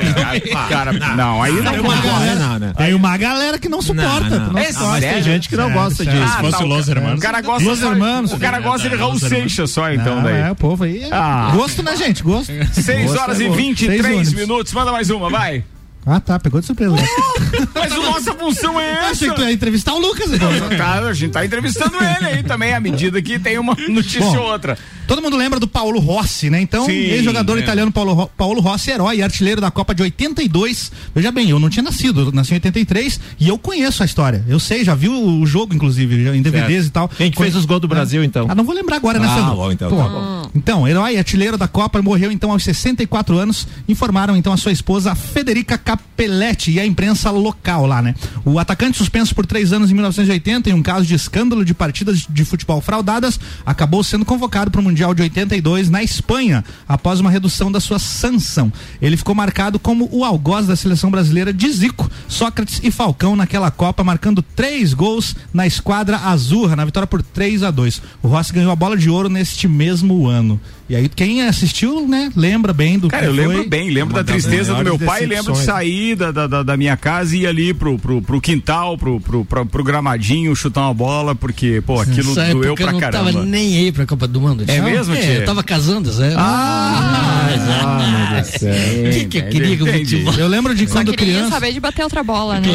[0.68, 1.72] cara, cara, não, aí não.
[1.72, 2.72] Tem uma galera, não, né?
[2.74, 4.30] tem uma galera que não suporta.
[4.38, 4.52] não.
[4.52, 6.20] não É tem gente que não Sério, gosta sério.
[6.20, 6.34] disso.
[6.34, 7.20] Ah, fosse tá, o Los o Hermanos.
[7.20, 8.32] cara gosta Los Hermanos.
[8.32, 10.40] O cara gosta de Raul Seixas só, então, daí.
[10.42, 11.02] é, o povo aí.
[11.02, 11.50] é- Ah.
[11.54, 12.22] Gosto, né, gente?
[12.22, 12.50] Gosto.
[12.72, 13.54] 6 Gosto horas e bom.
[13.54, 14.34] 23 Seis ônibus.
[14.34, 14.72] minutos.
[14.72, 15.64] Manda mais uma, vai.
[16.04, 16.38] Ah, tá.
[16.38, 16.94] Pegou de surpresa.
[17.74, 19.10] Mas a nossa função é Eu essa.
[19.10, 20.32] achei que tu ia entrevistar o Lucas.
[20.32, 20.50] então.
[20.76, 24.38] Tá, a gente tá entrevistando ele aí também, à medida que tem uma notícia Bom,
[24.38, 24.76] ou outra.
[25.06, 26.60] Todo mundo lembra do Paulo Rossi, né?
[26.60, 27.60] Então, ex-jogador é.
[27.60, 30.90] italiano Paulo, Paulo Rossi, herói, artilheiro da Copa de 82.
[31.14, 34.44] Veja bem, eu não tinha nascido, eu nasci em 83 e eu conheço a história.
[34.48, 37.08] Eu sei, já vi o jogo, inclusive, em DVDs e tal.
[37.08, 38.46] Quem que fez os gols do Brasil, então?
[38.48, 40.50] Ah, não vou lembrar agora, né, Ah, bom, então, Pô, tá bom.
[40.54, 43.66] Então, herói, artilheiro da Copa, morreu então aos 64 anos.
[43.88, 48.14] Informaram então a sua esposa Federica Capelletti e a imprensa local lá, né?
[48.44, 52.26] O atacante suspenso por três anos em 1980 em um caso de escândalo de partidas
[52.28, 57.30] de futebol fraudadas, acabou sendo convocado para o Mundial de 82 na Espanha, após uma
[57.30, 58.72] redução da sua sanção.
[59.00, 63.70] Ele ficou marcado como o algoz da seleção brasileira de Zico, Sócrates e Falcão naquela
[63.70, 68.52] Copa, marcando três gols na esquadra azurra, na vitória por 3 a 2 O Rossi
[68.52, 70.60] ganhou a bola de ouro neste mesmo ano.
[70.92, 73.66] E aí, quem assistiu, né, lembra bem do Cara, que eu lembro foi.
[73.66, 76.98] bem, lembro uma da tristeza do meu pai, lembro de sair da, da, da- minha
[76.98, 80.92] casa e ir ali pro, pro, pro quintal, pro, pro, pro, pro gramadinho, chutar uma
[80.92, 83.32] bola, porque, pô, aquilo Nessa doeu pra eu não caramba.
[83.32, 84.64] tava nem aí pra Copa do Mundo.
[84.68, 85.38] É Não, mesmo, é?
[85.38, 86.34] Eu tava casando, Zé.
[86.36, 88.72] Ah, Ah, meu Deus do céu.
[88.74, 90.16] O que, que eu queria com o entendi.
[90.18, 90.34] futebol?
[90.34, 91.50] Eu lembro de Só quando queria criança.
[91.52, 92.68] saber de bater outra bola, né?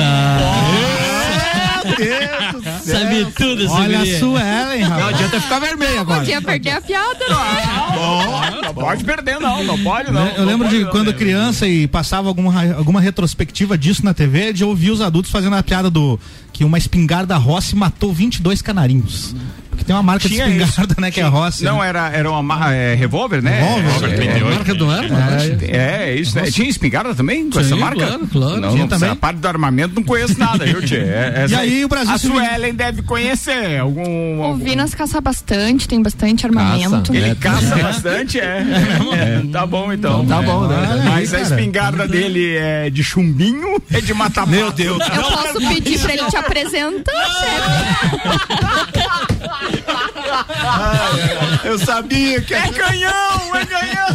[2.84, 5.16] Sabia tudo esse Olha a Suelen, Não rapaz.
[5.16, 6.20] adianta ficar vermelho agora.
[6.20, 7.36] Podia perder a piada, né?
[7.96, 10.28] Não, não pode perder, não, não pode, não.
[10.28, 14.54] Eu Não lembro de não, quando criança e passava alguma, alguma retrospectiva disso na TV,
[14.54, 16.20] de ouvir os adultos fazendo a piada do
[16.54, 19.36] que uma espingarda Rossi matou 22 canarinhos.
[19.78, 21.64] Porque tem uma marca Tinha de espingarda, né, que é Rossi.
[21.64, 21.88] Não, né?
[21.90, 23.62] era, era uma ma- é, revólver, né?
[23.76, 24.44] Revólver, É, é.
[24.44, 25.04] Marca do ar,
[25.62, 26.50] É, é isso, né?
[26.50, 28.06] Tinha espingarda também com Sim, essa marca?
[28.08, 28.60] claro, claro.
[28.62, 29.10] Não, Tinha não, também.
[29.12, 30.96] A parte do armamento não conheço nada, viu, Tchê?
[30.98, 34.40] É- E aí o Brasil A Suelen deve conhecer algum...
[34.40, 34.64] O algum...
[34.64, 37.14] Vinas caça bastante, tem bastante armamento.
[37.16, 38.64] Ele caça bastante, é.
[39.14, 40.26] É, Tá bom, então.
[40.26, 41.04] Tá bom, né?
[41.06, 44.98] Mas a espingarda dele é de chumbinho, é de mata Meu Deus.
[45.16, 48.48] Eu posso pedir pra ele te apresentar, chefe?
[51.64, 54.08] Eu sabia que é canhão, é canhão.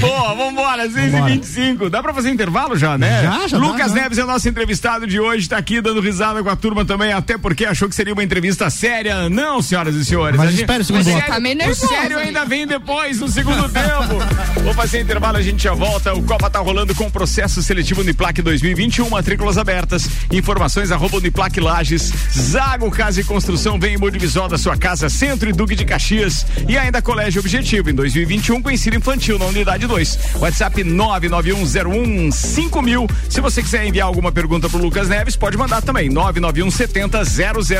[0.00, 3.22] Boa, vambora, 6 e 25 Dá pra fazer intervalo já, né?
[3.22, 4.00] Já, já Lucas dá.
[4.02, 7.12] Neves é o nosso entrevistado de hoje, tá aqui dando risada com a turma também,
[7.12, 9.28] até porque achou que seria uma entrevista séria.
[9.30, 10.36] Não, senhoras e senhores.
[10.36, 11.18] Mas a gente- espere o segundo o bloco.
[11.20, 14.60] sério, Tá meio o sério ainda vem depois, no segundo tempo.
[14.62, 16.12] Vou fazer intervalo, a gente já volta.
[16.14, 20.08] O Copa tá rolando com o processo seletivo Uniplac 2021, matrículas abertas.
[20.32, 22.12] Informações arroba Uniplac Lages.
[22.36, 26.46] Zago Casa e Construção vem em Modivisual da sua casa, Centro e Duque de Caxias.
[26.66, 30.36] E ainda Colégio Objetivo em 2021 com ensino infantil na unidade 2.
[30.36, 33.10] WhatsApp 991015000.
[33.28, 36.08] Se você quiser enviar alguma pergunta pro Lucas Neves, pode mandar também.
[36.08, 37.24] 99170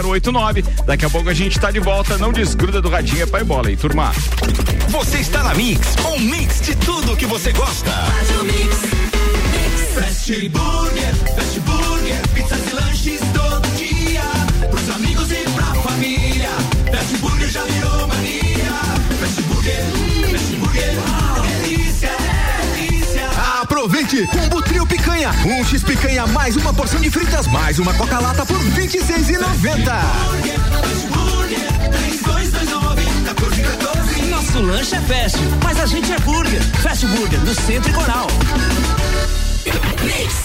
[0.04, 0.62] 0089.
[0.84, 2.18] Daqui a pouco a gente tá de volta.
[2.18, 4.12] Não desgruda do radinho, é pai bola aí, turma.
[4.88, 7.90] Você está na Mix, um mix de tudo que você gosta.
[9.94, 13.63] Fast Burger, Fast Burger, pizzas e lanches todo
[23.88, 24.26] 2,90.
[24.28, 28.58] Combo trio picanha, um X picanha mais uma porção de fritas mais uma Coca-Lata por
[28.58, 29.92] 26,90.
[34.30, 36.62] Nosso lanche é fast, mas a gente é burger.
[36.82, 37.94] Fast Burger, no Centro e
[40.02, 40.44] Mix.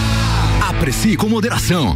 [0.81, 1.95] Aprecie com moderação.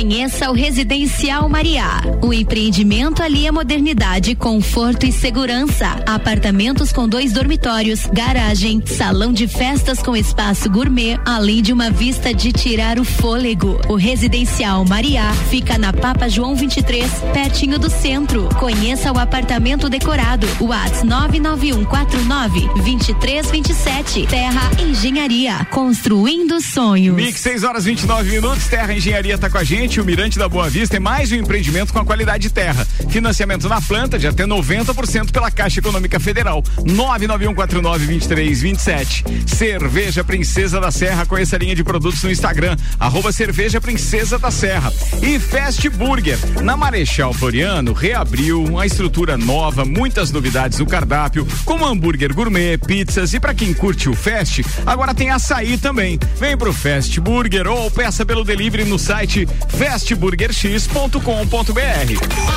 [0.00, 2.00] Conheça o Residencial Mariá.
[2.22, 6.02] O empreendimento ali é modernidade, conforto e segurança.
[6.06, 12.32] Apartamentos com dois dormitórios, garagem, salão de festas com espaço gourmet, além de uma vista
[12.32, 13.78] de tirar o fôlego.
[13.90, 18.48] O Residencial Mariá fica na Papa João 23, pertinho do centro.
[18.58, 20.46] Conheça o apartamento decorado.
[20.62, 24.26] Whats 99149 2327.
[24.26, 25.66] Terra Engenharia.
[25.70, 27.16] Construindo sonhos.
[27.16, 28.66] Mix 6 horas 29 minutos.
[28.66, 29.89] Terra Engenharia está com a gente.
[29.98, 32.86] O Mirante da Boa Vista é mais um empreendimento com a qualidade de terra.
[33.08, 36.62] Financiamento na planta de até 90% pela Caixa Econômica Federal.
[36.78, 39.48] 991492327.
[39.48, 41.26] Cerveja Princesa da Serra.
[41.26, 42.76] Conheça a linha de produtos no Instagram.
[43.00, 44.92] Arroba Cerveja Princesa da Serra.
[45.20, 46.38] E Fast Burger.
[46.62, 53.34] Na Marechal Floriano, reabriu uma estrutura nova, muitas novidades no cardápio, como hambúrguer gourmet, pizzas
[53.34, 56.16] e para quem curte o Fast, agora tem açaí também.
[56.38, 59.48] Vem pro Fast Burger ou peça pelo delivery no site
[59.80, 61.80] fastburgerx.com.br.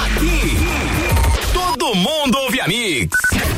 [0.04, 0.58] Aqui,
[1.54, 3.18] todo mundo ouve a Mix.
[3.32, 3.58] Os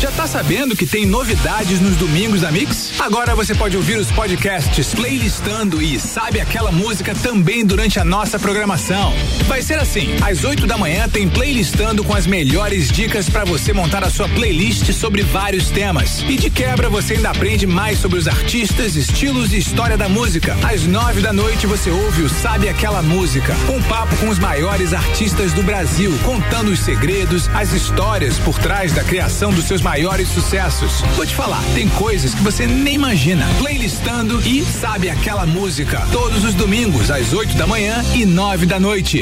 [0.00, 2.98] Já tá sabendo que tem novidades nos domingos da Mix?
[2.98, 8.38] Agora você pode ouvir os podcasts playlistando e sabe aquela música também durante a nossa
[8.38, 9.12] programação.
[9.46, 13.74] Vai ser assim: às 8 da manhã tem playlistando com as melhores dicas para você
[13.74, 16.22] montar a sua playlist sobre vários temas.
[16.26, 20.56] E de quebra você ainda aprende mais sobre os artistas, estilos e história da música.
[20.62, 24.94] Às 9 da noite você ouve o Sabe Aquela Música, um papo com os maiores
[24.94, 30.28] artistas do Brasil, contando os segredos, as histórias por trás da criação dos seus maiores
[30.28, 31.00] sucessos.
[31.16, 33.44] Vou te falar, tem coisas que você nem imagina.
[33.58, 36.06] Playlistando e sabe aquela música.
[36.12, 39.20] Todos os domingos, às 8 da manhã e 9 da noite.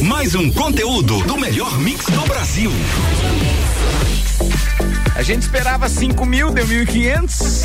[0.00, 2.72] Mais um conteúdo do melhor mix do Brasil.
[5.14, 7.64] A gente esperava 5 mil, deu 1.500.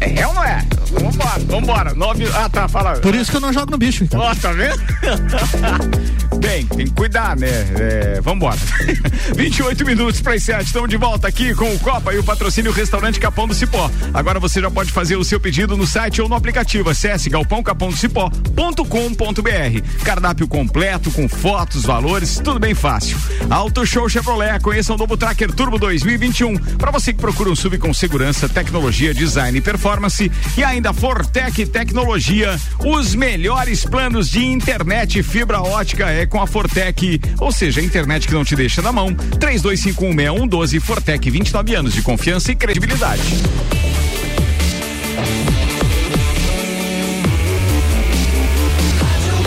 [0.00, 0.64] É real ou não é?
[0.92, 1.94] Vambora, vambora.
[1.94, 2.92] Nove, ah, tá, fala.
[3.00, 4.20] Por isso que eu não jogo no bicho, então.
[4.20, 4.80] Ó, tá vendo?
[6.40, 7.48] Bem, tem que cuidar, né?
[7.78, 8.56] É, vambora.
[9.36, 10.64] 28 minutos para as 7.
[10.64, 13.90] Estamos de volta aqui com o Copa e o patrocínio Restaurante Capão do Cipó.
[14.14, 16.88] Agora você já pode fazer o seu pedido no site ou no aplicativo.
[16.88, 20.02] Acesse galpãocapãodocipó.com.br.
[20.02, 23.18] Cardápio completo, com fotos, valores, tudo bem fácil.
[23.50, 26.56] Auto Show Chevrolet, conheça o novo Tracker Turbo 2021.
[26.78, 30.32] Para você que procura um sub com segurança, tecnologia, design e performance.
[30.56, 37.20] E ainda Fortec Tecnologia, os melhores planos de internet fibra ótica é com a Fortec,
[37.38, 39.12] ou seja, a internet que não te deixa na mão.
[39.14, 43.22] 32516112 Fortec, 29 anos de confiança e credibilidade.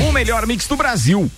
[0.08, 1.32] O melhor mix do Brasil.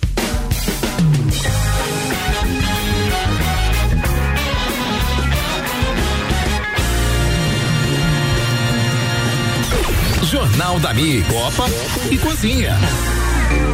[10.24, 11.66] Jornal da Mi, Copa
[12.10, 12.76] e Cozinha.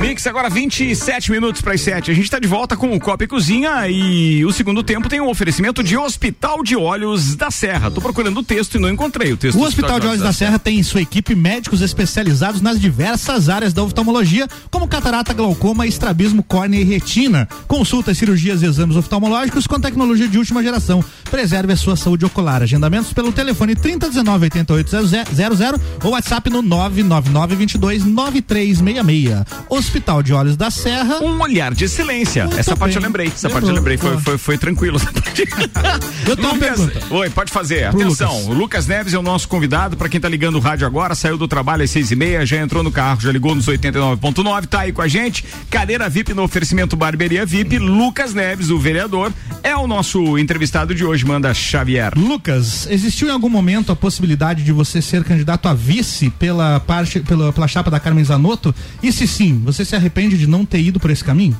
[0.02, 2.10] Mix agora 27 minutos para as 7.
[2.10, 5.20] A gente está de volta com o Copa e Cozinha e o segundo tempo tem
[5.20, 7.88] um oferecimento de Hospital de Olhos da Serra.
[7.88, 9.56] Tô procurando o texto e não encontrei o texto.
[9.56, 13.48] O do Hospital de Olhos da Serra tem em sua equipe médicos especializados nas diversas
[13.48, 17.48] áreas da oftalmologia, como catarata, glaucoma, estrabismo, córnea e retina.
[17.68, 21.02] Consultas, cirurgias e exames oftalmológicos com tecnologia de última geração.
[21.30, 22.60] Preserve a sua saúde ocular.
[22.60, 29.61] Agendamentos pelo telefone 3019 8800 ou WhatsApp no 999 22 9366.
[29.68, 31.18] Hospital de Olhos da Serra.
[31.20, 32.44] Um olhar de excelência.
[32.46, 33.02] Muito Essa parte bem.
[33.02, 33.26] eu lembrei.
[33.28, 33.96] Essa parte eu Lembrou, lembrei.
[33.98, 35.00] Foi, foi, foi tranquilo.
[35.00, 35.42] parte.
[36.26, 37.00] Eu tenho uma pergunta.
[37.10, 37.90] Oi, pode fazer.
[37.90, 38.48] Pro Atenção, Lucas.
[38.48, 39.96] o Lucas Neves é o nosso convidado.
[39.96, 42.58] Pra quem tá ligando o rádio agora, saiu do trabalho às seis e meia, já
[42.58, 45.44] entrou no carro, já ligou nos 89.9, tá aí com a gente.
[45.70, 47.78] Cadeira VIP no oferecimento Barbearia VIP.
[47.78, 51.24] Lucas Neves, o vereador, é o nosso entrevistado de hoje.
[51.24, 52.12] Manda Xavier.
[52.16, 57.20] Lucas, existiu em algum momento a possibilidade de você ser candidato a vice pela parte
[57.20, 58.74] pela, pela chapa da Carmen Zanotto?
[59.02, 61.56] E se sim, você se arrepende de não ter ido por esse caminho?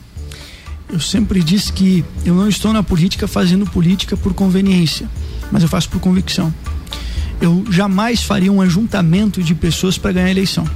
[0.93, 5.09] Eu sempre disse que eu não estou na política fazendo política por conveniência,
[5.51, 6.53] mas eu faço por convicção.
[7.41, 10.69] Eu jamais faria um ajuntamento de pessoas para ganhar a eleição.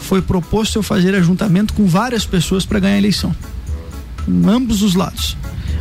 [0.00, 3.34] Foi proposto eu fazer ajuntamento com várias pessoas para ganhar a eleição,
[4.24, 5.36] com ambos os lados.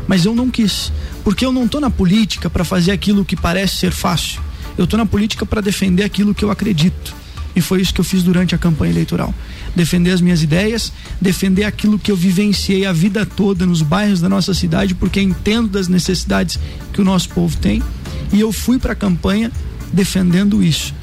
[0.08, 0.91] Mas eu não quis,
[1.23, 4.41] porque eu não estou na política para fazer aquilo que parece ser fácil.
[4.78, 7.23] Eu estou na política para defender aquilo que eu acredito.
[7.56, 9.34] E foi isso que eu fiz durante a campanha eleitoral.
[9.76, 14.30] Defender as minhas ideias, defender aquilo que eu vivenciei a vida toda nos bairros da
[14.30, 16.60] nossa cidade, porque entendo das necessidades
[16.92, 17.82] que o nosso povo tem.
[18.32, 19.52] E eu fui para a campanha
[19.92, 20.94] defendendo isso.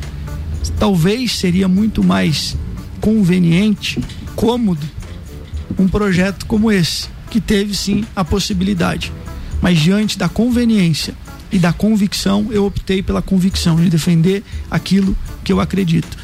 [0.79, 2.57] Talvez seria muito mais
[3.01, 4.01] conveniente,
[4.35, 4.87] cômodo,
[5.79, 9.13] um projeto como esse, que teve sim a possibilidade.
[9.63, 11.15] Mas diante da conveniência
[11.53, 16.17] e da convicção, eu optei pela convicção de defender aquilo que eu acredito.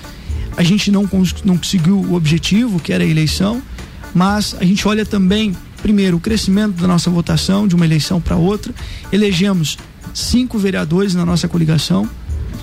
[0.56, 1.08] A gente não,
[1.44, 3.62] não conseguiu o objetivo, que era a eleição,
[4.14, 8.36] mas a gente olha também, primeiro, o crescimento da nossa votação de uma eleição para
[8.36, 8.74] outra.
[9.12, 9.76] Elegemos
[10.14, 12.08] cinco vereadores na nossa coligação,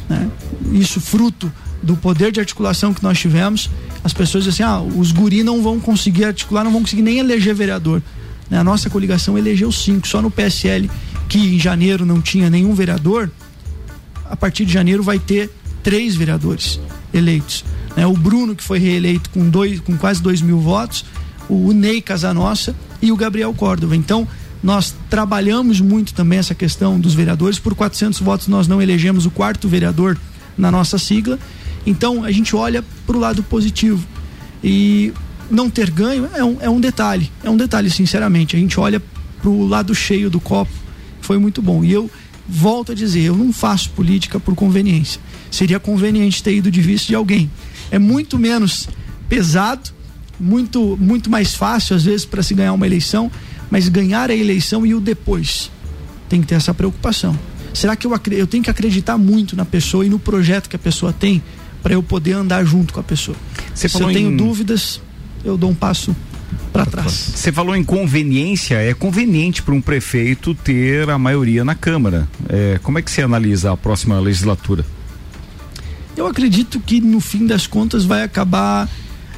[0.10, 0.30] né?
[0.72, 1.52] Isso fruto
[1.84, 3.70] do poder de articulação que nós tivemos.
[4.04, 7.20] As pessoas dizem assim: ah, os guri não vão conseguir articular, não vão conseguir nem
[7.20, 8.02] eleger vereador.
[8.50, 8.58] Né?
[8.58, 10.90] A nossa coligação elegeu cinco, só no PSL,
[11.30, 13.30] que em janeiro não tinha nenhum vereador,
[14.30, 15.52] a partir de janeiro vai ter
[15.84, 16.80] três vereadores
[17.14, 17.64] eleitos.
[17.96, 18.06] Né?
[18.06, 21.06] O Bruno, que foi reeleito com, dois, com quase dois mil votos,
[21.50, 23.96] o Ney Casanossa e o Gabriel Córdova.
[23.96, 24.28] Então,
[24.62, 27.60] nós trabalhamos muito também essa questão dos vereadores.
[27.60, 30.18] Por 400 votos, nós não elegemos o quarto vereador
[30.58, 31.38] na nossa sigla.
[31.86, 34.08] Então, a gente olha para o lado positivo.
[34.64, 35.12] E
[35.52, 37.30] não ter ganho é um, é um detalhe.
[37.44, 38.56] É um detalhe, sinceramente.
[38.56, 39.02] A gente olha
[39.42, 40.72] para o lado cheio do copo.
[41.20, 41.84] Foi muito bom.
[41.84, 42.10] E eu
[42.48, 45.20] volto a dizer: eu não faço política por conveniência.
[45.52, 47.52] Seria conveniente ter ido de vista de alguém.
[47.94, 48.90] É muito menos
[49.30, 49.92] pesado,
[50.40, 53.32] muito, muito mais fácil, às vezes, para se ganhar uma eleição
[53.74, 55.72] mas ganhar a eleição e o depois.
[56.30, 57.36] Tem que ter essa preocupação.
[57.74, 60.80] Será que eu, eu tenho que acreditar muito na pessoa e no projeto que a
[60.80, 61.42] pessoa tem
[61.82, 63.36] para eu poder andar junto com a pessoa?
[63.74, 64.38] Você Se eu tenho em...
[64.38, 65.02] dúvidas,
[65.44, 66.16] eu dou um passo
[66.72, 67.12] para trás.
[67.12, 72.30] Você falou em conveniência, é conveniente para um prefeito ter a maioria na Câmara.
[72.48, 74.86] É, como é que você analisa a próxima legislatura?
[76.16, 78.90] Eu acredito que no fim das contas vai acabar.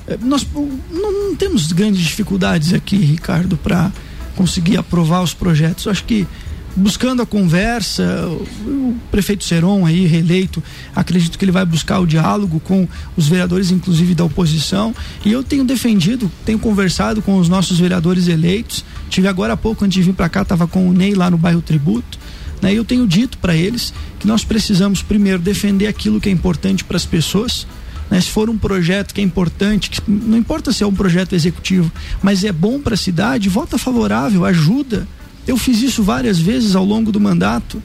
[0.08, 3.92] É, nós não, não temos grandes dificuldades aqui, Ricardo, para
[4.36, 5.86] conseguir aprovar os projetos.
[5.86, 6.28] Eu acho que
[6.76, 8.28] buscando a conversa,
[8.66, 10.62] o prefeito Seron aí reeleito,
[10.94, 14.94] acredito que ele vai buscar o diálogo com os vereadores, inclusive da oposição.
[15.24, 18.84] E eu tenho defendido, tenho conversado com os nossos vereadores eleitos.
[19.10, 21.38] Tive agora há pouco, antes de vir para cá, estava com o Ney lá no
[21.38, 22.25] bairro Tributo.
[22.66, 22.74] Né?
[22.74, 26.98] Eu tenho dito para eles que nós precisamos primeiro defender aquilo que é importante para
[26.98, 27.68] as pessoas
[28.10, 28.22] né?
[28.22, 31.92] Se for um projeto que é importante, que não importa se é um projeto executivo,
[32.22, 35.08] mas é bom para a cidade, vota favorável, ajuda.
[35.48, 37.82] Eu fiz isso várias vezes ao longo do mandato.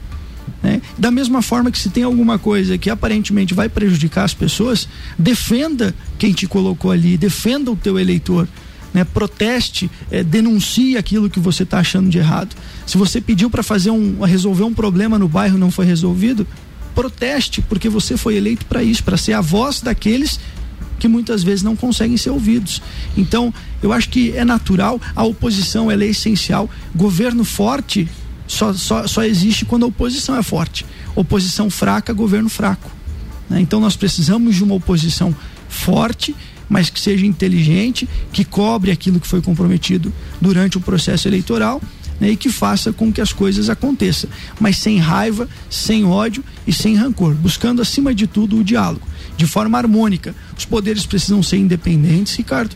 [0.61, 0.81] Né?
[0.97, 5.95] Da mesma forma que se tem alguma coisa que aparentemente vai prejudicar as pessoas, defenda
[6.19, 8.47] quem te colocou ali, defenda o teu eleitor.
[8.93, 9.03] Né?
[9.03, 12.55] Proteste, é, denuncie aquilo que você está achando de errado.
[12.85, 16.45] Se você pediu para fazer um, resolver um problema no bairro não foi resolvido,
[16.93, 20.39] proteste, porque você foi eleito para isso, para ser a voz daqueles
[20.99, 22.79] que muitas vezes não conseguem ser ouvidos.
[23.17, 26.69] Então, eu acho que é natural, a oposição é essencial.
[26.95, 28.07] Governo forte
[28.47, 30.85] só, só, só existe quando a oposição é forte.
[31.15, 32.91] Oposição fraca, governo fraco.
[33.49, 33.61] Né?
[33.61, 35.35] Então, nós precisamos de uma oposição
[35.67, 36.35] forte,
[36.71, 41.81] mas que seja inteligente, que cobre aquilo que foi comprometido durante o processo eleitoral
[42.17, 46.71] né, e que faça com que as coisas aconteçam, mas sem raiva, sem ódio e
[46.71, 49.05] sem rancor, buscando acima de tudo o diálogo,
[49.35, 50.33] de forma harmônica.
[50.57, 52.73] Os poderes precisam ser independentes, Ricardo.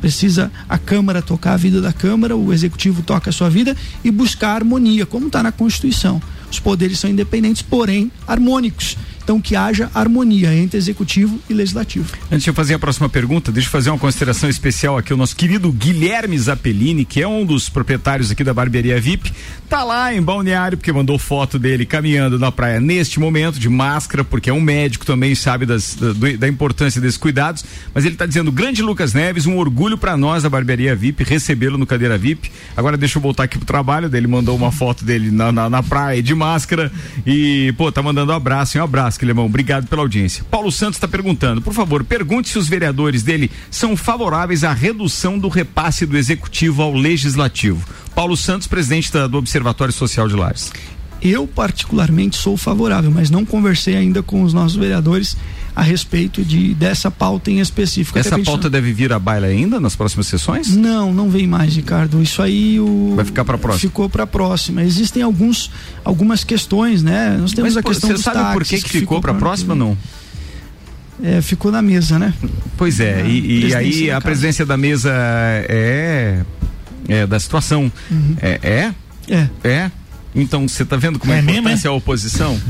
[0.00, 4.10] Precisa a Câmara tocar a vida da Câmara, o Executivo toca a sua vida e
[4.10, 6.22] buscar harmonia, como está na Constituição.
[6.50, 8.96] Os poderes são independentes, porém harmônicos.
[9.26, 12.06] Então, que haja harmonia entre executivo e legislativo.
[12.30, 15.12] Antes de eu fazer a próxima pergunta, deixa eu fazer uma consideração especial aqui.
[15.12, 19.32] O nosso querido Guilherme Zappellini, que é um dos proprietários aqui da Barbearia VIP,
[19.68, 24.22] tá lá em Balneário, porque mandou foto dele caminhando na praia neste momento, de máscara,
[24.22, 27.64] porque é um médico também, sabe das, da, da importância desses cuidados.
[27.92, 31.76] Mas ele está dizendo, grande Lucas Neves, um orgulho para nós da Barbearia VIP, recebê-lo
[31.76, 32.48] no Cadeira VIP.
[32.76, 35.82] Agora deixa eu voltar aqui pro trabalho, dele mandou uma foto dele na, na, na
[35.82, 36.92] praia de máscara
[37.26, 40.44] e, pô, tá mandando um abraço, um abraço Quilemão, obrigado pela audiência.
[40.50, 45.38] Paulo Santos está perguntando, por favor, pergunte se os vereadores dele são favoráveis à redução
[45.38, 47.86] do repasse do executivo ao legislativo.
[48.14, 50.72] Paulo Santos, presidente da, do Observatório Social de Lares.
[51.20, 55.36] Eu, particularmente, sou favorável, mas não conversei ainda com os nossos vereadores
[55.76, 58.18] a respeito de dessa pauta em específico.
[58.18, 60.74] Essa pauta deve vir à baila ainda nas próximas sessões?
[60.74, 62.22] Não, não vem mais, Ricardo.
[62.22, 63.90] Isso aí o vai ficar para próxima.
[63.90, 64.82] Ficou para próxima.
[64.82, 65.70] Existem alguns
[66.02, 67.36] algumas questões, né?
[67.38, 69.98] Nós temos Mas, a questão você sabe por que, que ficou para próxima não?
[71.22, 72.32] É, ficou na mesa, né?
[72.78, 75.12] Pois é, ah, e, e aí a presidência da mesa
[75.68, 76.42] é,
[77.06, 77.92] é da situação.
[78.10, 78.36] Uhum.
[78.40, 78.94] É, é?
[79.28, 79.48] É.
[79.62, 79.90] É.
[80.36, 82.60] Então, você está vendo como é, é importante a oposição?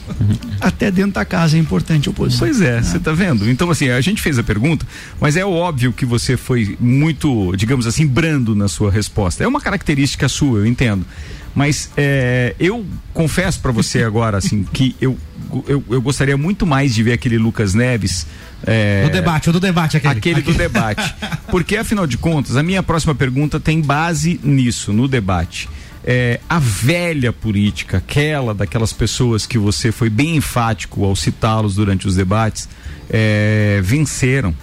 [0.60, 2.46] Até dentro da casa é importante a oposição.
[2.46, 3.48] Pois é, você está vendo?
[3.50, 4.86] Então, assim, a gente fez a pergunta,
[5.18, 9.42] mas é óbvio que você foi muito, digamos assim, brando na sua resposta.
[9.42, 11.06] É uma característica sua, eu entendo.
[11.54, 15.18] Mas é, eu confesso para você agora, assim, que eu,
[15.66, 18.26] eu, eu gostaria muito mais de ver aquele Lucas Neves
[18.62, 20.18] é, do debate, o do debate aquele.
[20.18, 21.14] Aquele, aquele do debate.
[21.48, 25.66] Porque, afinal de contas, a minha próxima pergunta tem base nisso, no debate
[26.06, 32.06] é, a velha política, aquela daquelas pessoas que você foi bem enfático ao citá-los durante
[32.06, 32.68] os debates,
[33.10, 34.54] é, venceram.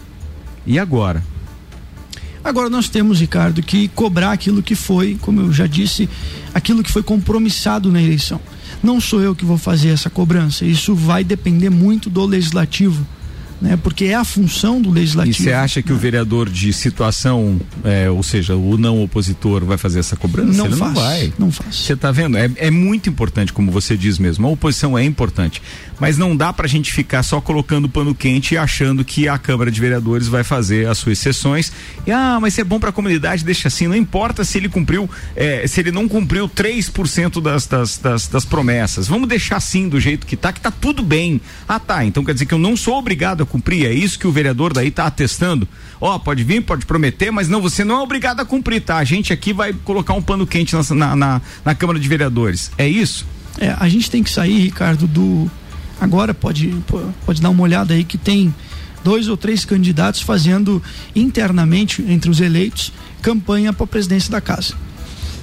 [0.66, 1.22] E agora?
[2.42, 6.10] Agora nós temos, Ricardo, que cobrar aquilo que foi, como eu já disse,
[6.54, 8.40] aquilo que foi compromissado na eleição.
[8.82, 10.66] não sou eu que vou fazer essa cobrança.
[10.66, 13.06] Isso vai depender muito do legislativo.
[13.64, 15.38] Né, porque é a função do E legislativo.
[15.42, 20.00] você acha que o vereador de situação, é, ou seja, o não opositor, vai fazer
[20.00, 20.52] essa cobrança?
[20.58, 21.34] Não Ele faz, não vai.
[21.40, 21.74] não faz.
[21.78, 22.38] Você tá vendo?
[22.38, 24.46] É, é muito importante, como você diz mesmo.
[24.46, 25.62] A oposição é importante.
[26.00, 29.72] Mas não dá pra gente ficar só colocando pano quente e achando que a Câmara
[29.72, 31.72] de Vereadores vai fazer as suas sessões.
[32.06, 33.88] E, ah, mas é bom pra comunidade, deixa assim.
[33.88, 38.46] Não importa se ele cumpriu, é, se ele não cumpriu 3% das, das, das, das
[38.46, 39.08] promessas.
[39.08, 41.40] Vamos deixar assim, do jeito que tá, que tá tudo bem.
[41.68, 42.04] Ah, tá.
[42.06, 43.86] Então quer dizer que eu não sou obrigado a cumprir.
[43.86, 45.68] É isso que o vereador daí tá atestando.
[46.02, 48.98] Ó, pode vir, pode prometer, mas não, você não é obrigado a cumprir, tá?
[48.98, 52.72] A gente aqui vai colocar um pano quente na, na, na, na Câmara de Vereadores.
[52.78, 53.26] É isso?
[53.60, 55.50] É, a gente tem que sair, Ricardo, do.
[56.04, 56.76] Agora pode,
[57.26, 58.54] pode dar uma olhada aí que tem
[59.06, 60.84] dois ou três candidatos fazendo
[61.16, 62.92] internamente entre os eleitos
[63.22, 64.74] campanha para a presidência da casa.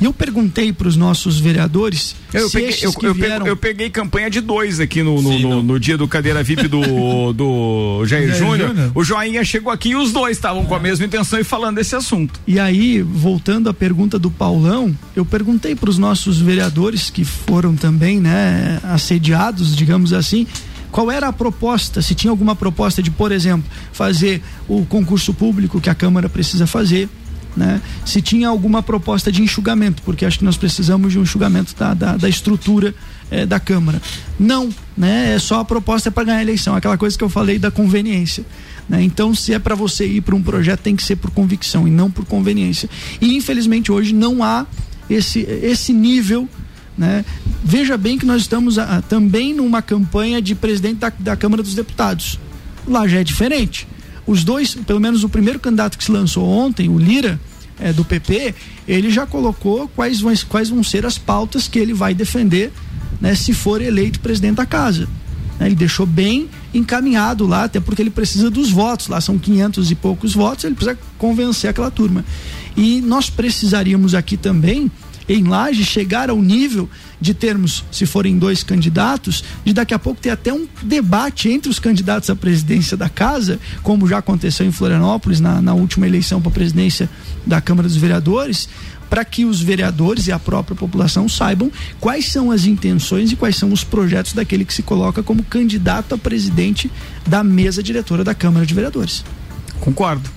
[0.00, 3.46] E eu perguntei para os nossos vereadores Eu se peguei, eu, que eu, vieram...
[3.46, 6.80] eu peguei campanha de dois aqui no, no, no- no dia do cadeira VIP do,
[7.34, 8.92] do Jair Jair Júnior.
[8.94, 11.94] O Joinha chegou aqui e os dois estavam com a mesma intenção e falando desse
[11.94, 12.40] assunto.
[12.46, 17.76] E aí, voltando à pergunta do Paulão, eu perguntei para os nossos vereadores que foram
[17.76, 20.46] também, né, assediados, digamos assim,
[20.90, 25.80] qual era a proposta, se tinha alguma proposta de, por exemplo, fazer o concurso público
[25.80, 27.08] que a Câmara precisa fazer,
[27.56, 27.80] né?
[28.04, 31.94] Se tinha alguma proposta de enxugamento, porque acho que nós precisamos de um enxugamento da,
[31.94, 32.94] da, da estrutura
[33.30, 34.00] eh, da Câmara.
[34.38, 35.34] Não, né?
[35.34, 38.44] É só a proposta para ganhar a eleição, aquela coisa que eu falei da conveniência.
[38.88, 39.02] né?
[39.02, 41.90] Então, se é para você ir para um projeto, tem que ser por convicção e
[41.90, 42.88] não por conveniência.
[43.20, 44.66] E infelizmente hoje não há
[45.08, 46.48] esse, esse nível.
[46.96, 47.24] Né?
[47.64, 51.74] Veja bem que nós estamos ah, também numa campanha de presidente da, da Câmara dos
[51.74, 52.38] Deputados.
[52.86, 53.86] Lá já é diferente.
[54.30, 57.40] Os dois, pelo menos o primeiro candidato que se lançou ontem, o Lira,
[57.80, 58.54] é, do PP,
[58.86, 62.70] ele já colocou quais vão, quais vão ser as pautas que ele vai defender
[63.20, 65.08] né, se for eleito presidente da casa.
[65.58, 65.66] né?
[65.66, 69.08] Ele deixou bem encaminhado lá, até porque ele precisa dos votos.
[69.08, 72.24] Lá são 500 e poucos votos, ele precisa convencer aquela turma.
[72.76, 74.88] E nós precisaríamos aqui também,
[75.32, 80.20] em Laje, chegar ao nível de termos, se forem dois candidatos, de daqui a pouco
[80.20, 84.72] ter até um debate entre os candidatos à presidência da casa, como já aconteceu em
[84.72, 87.08] Florianópolis na, na última eleição para a presidência
[87.46, 88.68] da Câmara dos Vereadores,
[89.08, 91.70] para que os vereadores e a própria população saibam
[92.00, 96.14] quais são as intenções e quais são os projetos daquele que se coloca como candidato
[96.14, 96.90] a presidente
[97.26, 99.24] da mesa diretora da Câmara de Vereadores.
[99.80, 100.28] Concordo.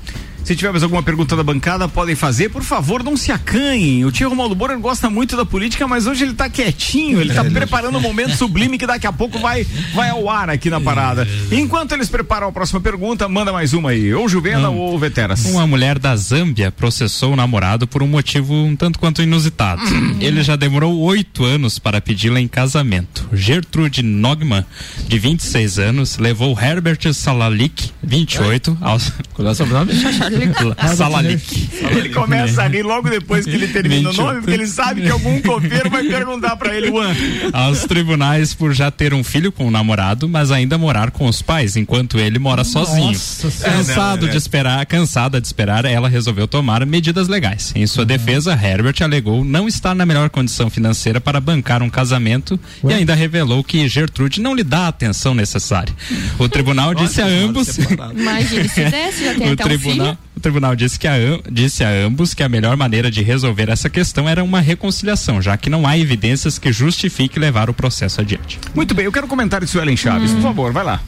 [0.43, 2.49] Se tiver mais alguma pergunta da bancada, podem fazer.
[2.49, 4.03] Por favor, não se acanhem.
[4.03, 7.21] O tio Romualdo Moura gosta muito da política, mas hoje ele tá quietinho.
[7.21, 10.69] Ele tá preparando um momento sublime que daqui a pouco vai, vai ao ar aqui
[10.69, 11.25] na parada.
[11.49, 14.13] Enquanto eles preparam a próxima pergunta, manda mais uma aí.
[14.13, 15.45] Ou Juvena ou Veteras.
[15.45, 19.81] Uma mulher da Zâmbia processou o namorado por um motivo um tanto quanto inusitado.
[20.19, 23.29] Ele já demorou oito anos para pedi-la em casamento.
[23.31, 24.65] Gertrude Nogman,
[25.07, 29.11] de 26 anos, levou Herbert Salalik, 28, aos.
[29.33, 29.93] Qual é o sobrenome?
[30.95, 31.69] Salalik.
[31.95, 35.09] Ele começa a rir logo depois que ele termina o nome, porque ele sabe que
[35.09, 37.13] algum copeiro vai perguntar pra ele, Juan.
[37.51, 41.41] aos tribunais por já ter um filho com o namorado, mas ainda morar com os
[41.41, 43.13] pais, enquanto ele mora sozinho.
[43.17, 43.77] Senhora.
[43.77, 47.71] Cansado É, de esperar, cansada de esperar, ela resolveu tomar medidas legais.
[47.75, 52.59] Em sua defesa, Herbert alegou não estar na melhor condição financeira para bancar um casamento
[52.83, 55.93] e ainda revelou que Gertrude não lhe dá a atenção necessária.
[56.39, 60.17] O tribunal disse a ambos Imagine, se desse, já tem o até um tribunal, filho.
[60.35, 61.13] O tribunal disse, que a,
[61.51, 65.55] disse a ambos que a melhor maneira de resolver essa questão era uma reconciliação, já
[65.57, 68.59] que não há evidências que justifique levar o processo adiante.
[68.73, 71.01] Muito bem, eu quero comentário de Suelen Chaves, por favor, vai lá.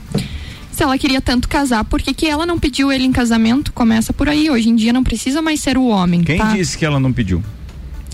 [0.71, 3.71] Se ela queria tanto casar, por que, que ela não pediu ele em casamento?
[3.71, 4.49] Começa por aí.
[4.49, 6.21] Hoje em dia não precisa mais ser o homem.
[6.21, 6.51] Quem tá?
[6.51, 7.41] disse que ela não pediu?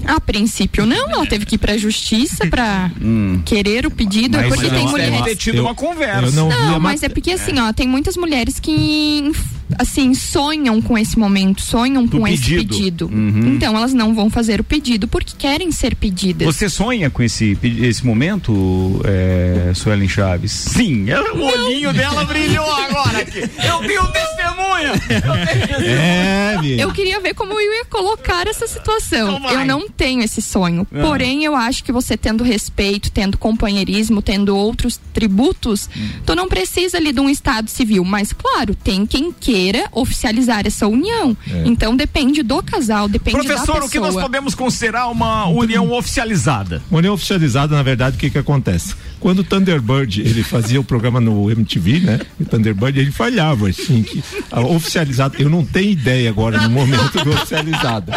[0.05, 3.41] A princípio não, ela teve que ir pra justiça pra Hum.
[3.45, 5.25] querer o pedido, Mas porque tem ela deve mulheres.
[5.25, 6.27] ter tido uma conversa.
[6.27, 9.31] eu não Não, mas é porque assim, ó, tem muitas mulheres que
[9.79, 12.75] assim sonham com esse momento, sonham Do com esse pedido.
[12.75, 13.05] pedido.
[13.07, 13.55] Uhum.
[13.55, 16.45] Então elas não vão fazer o pedido porque querem ser pedidas.
[16.45, 20.51] Você sonha com esse, esse momento, é, Suelen Chaves?
[20.51, 23.39] Sim, ela- o olhinho dela brilhou agora aqui.
[23.39, 24.91] Eu tenho testemunha.
[25.09, 26.55] Eu tenho É.
[26.79, 29.37] Eu queria ver como eu ia colocar essa situação.
[29.37, 29.51] Então.
[29.51, 30.85] Eu não tenho esse sonho.
[30.93, 31.01] Ah.
[31.01, 36.09] Porém, eu acho que você tendo respeito, tendo companheirismo, tendo outros tributos, Hum.
[36.25, 38.03] tu não precisa ali de um estado civil.
[38.03, 39.60] Mas, claro, tem quem queira
[39.91, 41.35] oficializar essa união.
[41.49, 41.63] É.
[41.65, 43.85] Então depende do casal, depende da Professor, pessoa.
[43.85, 46.81] o que nós podemos considerar uma união oficializada?
[46.89, 48.93] União oficializada, na verdade, o que que acontece?
[49.19, 52.19] Quando o Thunderbird, ele fazia o programa no MTV, né?
[52.39, 57.23] O Thunderbird, ele falhava, assim, que a oficializada, eu não tenho ideia agora no momento
[57.23, 58.13] do oficializada.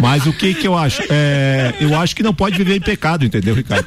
[0.00, 1.00] Mas o que que eu acho?
[1.10, 3.86] É, eu acho que não pode viver em pecado, entendeu, Ricardo?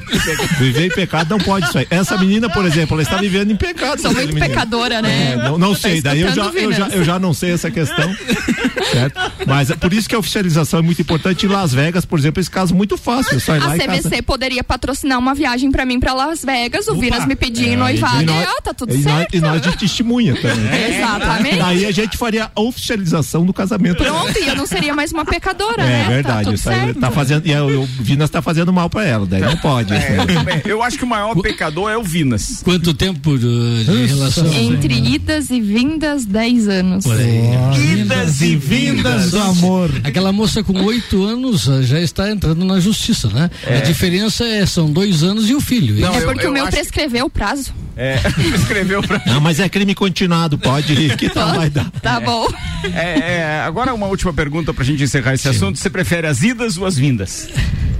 [0.58, 1.86] viver em pecado não pode isso aí.
[1.90, 4.00] Essa menina, por exemplo, ela está vivendo em pecado.
[4.00, 4.46] Sou muito menina.
[4.48, 5.32] pecadora, né?
[5.32, 7.70] É, não, não Tá sei, daí eu já, eu, já, Eu já não sei essa
[7.70, 8.14] questão.
[8.92, 9.20] certo?
[9.46, 11.46] Mas é por isso que a oficialização é muito importante.
[11.46, 13.38] Em Las Vegas, por exemplo, esse caso é muito fácil.
[13.40, 14.22] Sai A lá CVC casa.
[14.22, 18.20] poderia patrocinar uma viagem pra mim pra Las Vegas, o Vinas me pedir em noivado
[18.20, 19.34] E e, nós, ó, tá tudo e nós, certo.
[19.36, 20.68] e nós de testemunha também.
[20.68, 21.56] É, Exatamente.
[21.58, 24.02] Daí a gente faria a oficialização do casamento.
[24.02, 26.04] Pronto, e eu não seria mais uma pecadora, É né?
[26.08, 27.46] verdade, Tá tá fazendo.
[27.46, 29.92] E a- o Vinas tá fazendo mal pra ela, daí não pode.
[29.92, 32.60] É, eu, acho que o maior pecador é o Vinas.
[32.62, 34.46] Quanto tempo de, de relação?
[34.52, 36.75] Entre idas e vindas, 10 anos.
[37.02, 38.00] Por aí.
[38.00, 39.90] Idas e vindas do amor.
[40.04, 43.50] Aquela moça com oito anos ah, já está entrando na justiça, né?
[43.66, 45.96] A diferença é são dois anos e o filho.
[46.00, 47.72] Não, é eu- porque eu o meu prescreveu o prazo.
[47.96, 48.18] É,
[48.54, 49.22] escreveu pra.
[49.26, 51.90] Não, mas é crime continuado, pode ir, que tal vai dar?
[52.02, 52.46] Tá bom.
[52.84, 55.78] É, é, agora uma última pergunta pra gente encerrar esse assunto.
[55.78, 57.48] Você prefere as idas ou as vindas?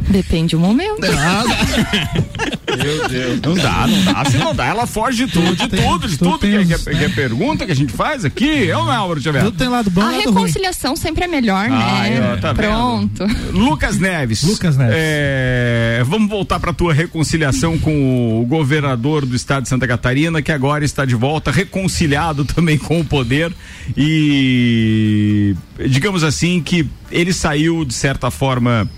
[0.09, 1.01] Depende do momento.
[2.77, 3.41] Meu Deus.
[3.43, 4.25] Não dá, não dá.
[4.25, 6.79] Se não dá, ela foge de tudo, de tudo, de tudo que, é- que, é-
[6.79, 8.69] que é pergunta que a gente faz aqui.
[8.71, 9.45] É ou não, Álvaro Xavier?
[9.45, 10.25] Tudo tem lado bom A lado ruim.
[10.35, 12.33] reconciliação sempre é melhor, Ai, né?
[12.35, 12.67] ó, tá vendo?
[12.69, 13.25] Pronto.
[13.53, 14.43] Lucas Neves.
[14.43, 14.95] Lucas Neves.
[14.97, 20.53] É, vamos voltar para tua reconciliação com o governador do estado de Santa Catarina, que
[20.53, 23.53] agora está de volta, reconciliado também com o poder
[23.97, 25.55] e
[25.89, 28.89] digamos assim que ele saiu de certa forma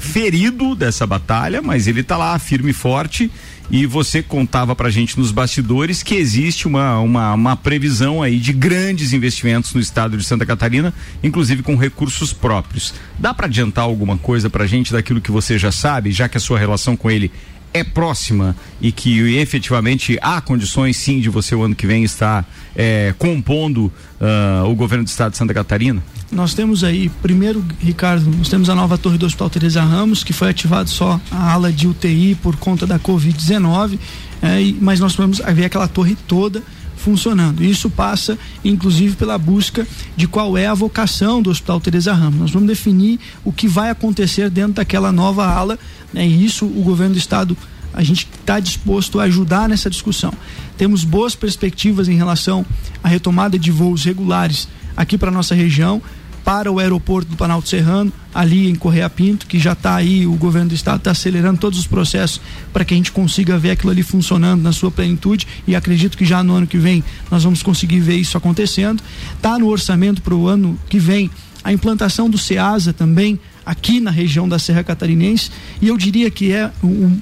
[0.00, 3.30] ferido dessa batalha, mas ele tá lá firme e forte.
[3.70, 8.52] E você contava pra gente nos bastidores que existe uma, uma, uma previsão aí de
[8.52, 10.92] grandes investimentos no estado de Santa Catarina,
[11.22, 12.92] inclusive com recursos próprios.
[13.16, 16.40] Dá pra adiantar alguma coisa pra gente daquilo que você já sabe, já que a
[16.40, 17.30] sua relação com ele
[17.72, 22.48] é próxima e que efetivamente há condições sim de você o ano que vem estar
[22.74, 26.02] eh, compondo ah, o governo do estado de Santa Catarina?
[26.30, 30.32] Nós temos aí, primeiro, Ricardo, nós temos a nova torre do Hospital Teresa Ramos, que
[30.32, 33.98] foi ativado só a ala de UTI por conta da Covid-19,
[34.40, 36.62] é, mas nós vamos ver aquela torre toda
[37.00, 37.64] funcionando.
[37.64, 42.38] Isso passa, inclusive, pela busca de qual é a vocação do Hospital Teresa Ramos.
[42.38, 45.78] Nós vamos definir o que vai acontecer dentro daquela nova ala,
[46.12, 47.56] né, e isso o governo do estado
[47.92, 50.32] a gente está disposto a ajudar nessa discussão.
[50.76, 52.64] Temos boas perspectivas em relação
[53.02, 56.00] à retomada de voos regulares aqui para nossa região,
[56.44, 60.34] para o aeroporto do Planalto Serrano, ali em Correia Pinto, que já está aí, o
[60.34, 62.40] governo do estado está acelerando todos os processos
[62.72, 66.24] para que a gente consiga ver aquilo ali funcionando na sua plenitude e acredito que
[66.24, 69.02] já no ano que vem nós vamos conseguir ver isso acontecendo.
[69.36, 71.30] Está no orçamento para o ano que vem
[71.62, 75.50] a implantação do SEASA também aqui na região da Serra Catarinense
[75.80, 77.18] e eu diria que é um,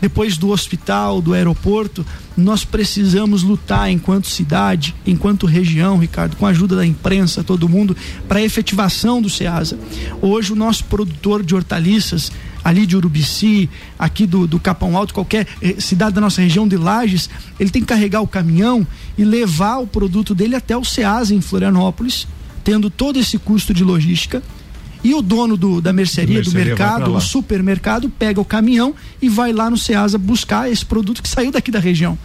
[0.00, 2.04] depois do hospital, do aeroporto,
[2.36, 7.96] nós precisamos lutar enquanto cidade, enquanto região, Ricardo, com a ajuda da imprensa, todo mundo,
[8.26, 9.78] para a efetivação do SEASA.
[10.22, 12.32] Hoje o nosso produtor de hortaliças
[12.64, 13.68] ali de Urubici,
[13.98, 17.28] aqui do, do Capão Alto, qualquer eh, cidade da nossa região de Lages,
[17.58, 18.86] ele tem que carregar o caminhão
[19.16, 22.26] e levar o produto dele até o SEASA em Florianópolis,
[22.62, 24.42] tendo todo esse custo de logística.
[25.02, 29.28] E o dono do, da mercearia, do mercearia mercado, o supermercado, pega o caminhão e
[29.28, 32.18] vai lá no SEASA buscar esse produto que saiu daqui da região.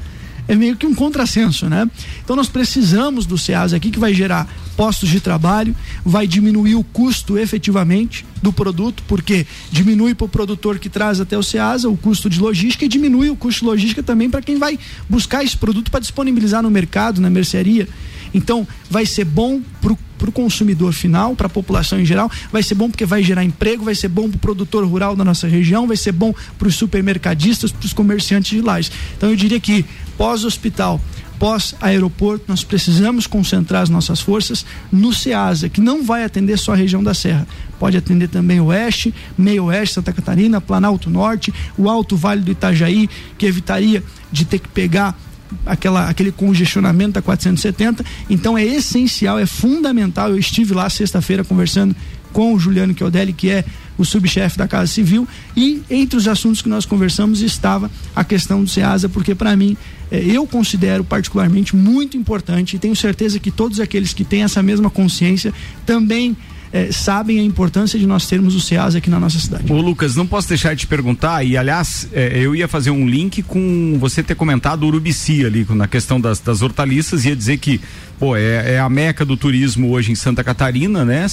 [0.47, 1.89] É meio que um contrassenso, né?
[2.23, 4.47] Então nós precisamos do SEASA aqui que vai gerar
[4.77, 10.77] postos de trabalho, vai diminuir o custo efetivamente do produto, porque diminui para o produtor
[10.77, 14.03] que traz até o SEASA o custo de logística e diminui o custo de logística
[14.03, 14.77] também para quem vai
[15.09, 17.87] buscar esse produto para disponibilizar no mercado, na mercearia.
[18.35, 22.75] Então, vai ser bom para o consumidor final, para a população em geral, vai ser
[22.75, 25.87] bom porque vai gerar emprego, vai ser bom para o produtor rural da nossa região,
[25.87, 28.91] vai ser bom para os supermercadistas, para os comerciantes de lajes.
[29.15, 29.85] Então, eu diria que
[30.17, 30.99] pós-hospital,
[31.39, 36.75] pós-aeroporto, nós precisamos concentrar as nossas forças no SEASA, que não vai atender só a
[36.75, 37.47] região da Serra,
[37.79, 43.09] pode atender também Oeste, Meio Oeste, Santa Catarina, Planalto Norte, o Alto Vale do Itajaí,
[43.37, 45.17] que evitaria de ter que pegar
[45.65, 48.03] aquela, aquele congestionamento da 470.
[48.29, 50.29] Então é essencial, é fundamental.
[50.29, 51.95] Eu estive lá sexta-feira conversando
[52.33, 53.63] com o Juliano Chiodelli, que é
[53.97, 55.25] o subchefe da Casa Civil,
[55.55, 59.77] e entre os assuntos que nós conversamos estava a questão do SEASA, porque para mim
[60.11, 64.61] eh, eu considero particularmente muito importante e tenho certeza que todos aqueles que têm essa
[64.61, 65.53] mesma consciência
[65.85, 66.35] também
[66.75, 69.71] eh, sabem a importância de nós termos o SEASA aqui na nossa cidade.
[69.71, 73.07] Ô Lucas, não posso deixar de te perguntar, e aliás, é, eu ia fazer um
[73.07, 77.79] link com você ter comentado Urubici ali, na questão das, das hortaliças, ia dizer que
[78.19, 81.25] pô, é, é a meca do turismo hoje em Santa Catarina, né?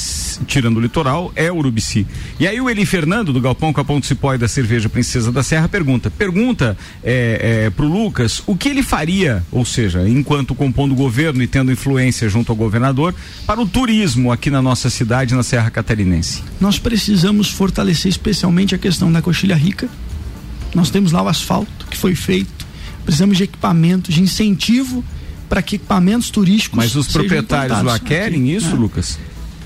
[0.46, 2.06] Tirando o litoral, é Urubici.
[2.38, 5.42] E aí o Eli Fernando, do Galpão Capão do Cipó e da Cerveja Princesa da
[5.42, 10.92] Serra, pergunta, pergunta é, é, pro Lucas o que ele faria, ou seja, enquanto compondo
[10.92, 13.14] o governo e tendo influência junto ao governador,
[13.46, 16.42] para o turismo aqui na nossa cidade, na Serra Catarinense.
[16.60, 19.88] Nós precisamos fortalecer especialmente a questão da coxilha rica.
[20.74, 22.66] Nós temos lá o asfalto que foi feito.
[23.04, 25.04] Precisamos de equipamentos, de incentivo
[25.52, 26.78] para que equipamentos turísticos.
[26.78, 28.74] Mas os proprietários lá querem aqui, isso, né?
[28.74, 29.18] Lucas?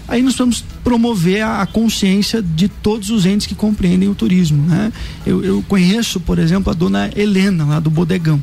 [0.08, 4.66] Aí nós vamos promover a, a consciência de todos os entes que compreendem o turismo.
[4.66, 4.92] Né?
[5.24, 8.42] Eu, eu conheço, por exemplo, a dona Helena, lá do Bodegão,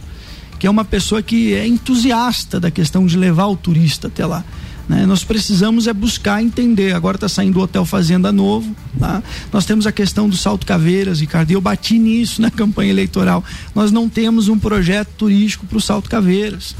[0.57, 4.41] que é uma pessoa que é entusiasta da questão de levar o turista até lá.
[4.87, 5.05] né?
[5.05, 6.95] Nós precisamos é buscar entender.
[6.95, 8.73] Agora está saindo o Hotel Fazenda novo.
[8.97, 9.21] Tá?
[9.51, 11.51] Nós temos a questão do Salto Caveiras, Ricardo.
[11.51, 13.43] E eu bati nisso na campanha eleitoral.
[13.75, 16.73] Nós não temos um projeto turístico para o Salto Caveiras.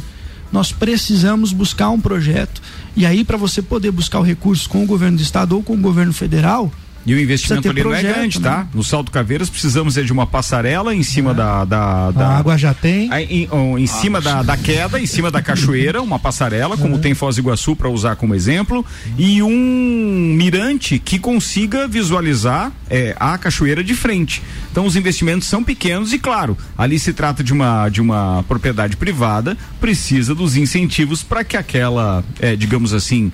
[0.54, 2.62] Nós precisamos buscar um projeto.
[2.96, 5.74] E aí, para você poder buscar o recurso com o governo do estado ou com
[5.74, 6.72] o governo federal,
[7.06, 8.50] E o investimento ali não é projeto, grande, né?
[8.50, 8.68] tá?
[8.74, 12.58] No Salto Caveiras precisamos é de uma passarela em cima da, da, da- A água
[12.58, 13.10] já tem.
[13.30, 13.50] Em,
[13.80, 17.40] em cima da, da queda, em cima da cachoeira, uma passarela, como tem Foz do
[17.42, 18.86] Iguaçu para usar como exemplo,
[19.18, 24.40] e um mirante que consiga visualizar é, a cachoeira de frente.
[24.72, 28.96] Então os investimentos são pequenos e claro, ali se trata de uma de uma propriedade
[28.96, 33.32] privada, precisa dos incentivos para que aquela, é, digamos assim,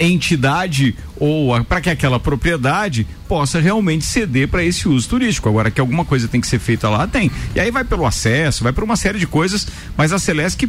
[0.00, 5.48] entidade ou para que aquela propriedade possa realmente ceder para esse uso turístico.
[5.48, 7.30] Agora que alguma coisa tem que ser feita lá, tem.
[7.54, 10.68] E aí vai pelo acesso, vai por uma série de coisas, mas a Celesc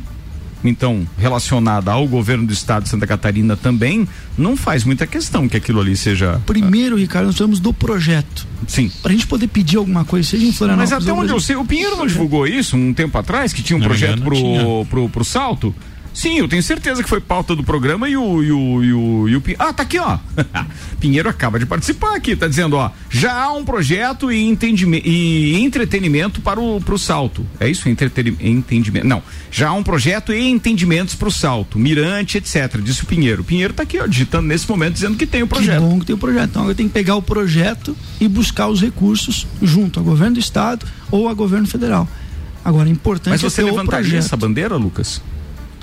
[0.64, 5.56] então, relacionada ao governo do estado de Santa Catarina também, não faz muita questão que
[5.58, 6.42] aquilo ali seja.
[6.46, 8.46] primeiro, Ricardo, nós precisamos do projeto.
[8.68, 8.92] Sim.
[9.02, 10.92] Para a gente poder pedir alguma coisa, seja em Mas Florianópolis.
[11.04, 13.78] até ou onde eu sei, o Pinheiro não divulgou isso um tempo atrás, que tinha
[13.78, 14.86] um Não projeto engano, pro, tinha.
[14.90, 15.74] pro, pro salto?
[16.18, 19.30] Sim, eu tenho certeza que foi pauta do programa e o, e o, e o,
[19.30, 20.18] e o Ah, tá aqui, ó.
[21.00, 22.90] Pinheiro acaba de participar aqui, tá dizendo, ó.
[23.08, 27.46] Já há um projeto e, entendime- e entretenimento para o pro salto.
[27.60, 27.88] É isso?
[27.88, 29.06] Entreteni- Entendimento.
[29.06, 29.22] Não.
[29.52, 31.78] Já há um projeto e entendimentos para o salto.
[31.78, 32.80] Mirante, etc.
[32.82, 33.44] Disse o Pinheiro.
[33.44, 35.84] O Pinheiro tá aqui, ó, digitando nesse momento, dizendo que tem o projeto.
[35.84, 36.50] Que bom que tem o projeto.
[36.50, 40.40] Então, eu tenho que pegar o projeto e buscar os recursos junto ao governo do
[40.40, 42.10] estado ou ao governo federal.
[42.66, 45.22] Agora, é importante Mas você é levantaria essa bandeira, Lucas?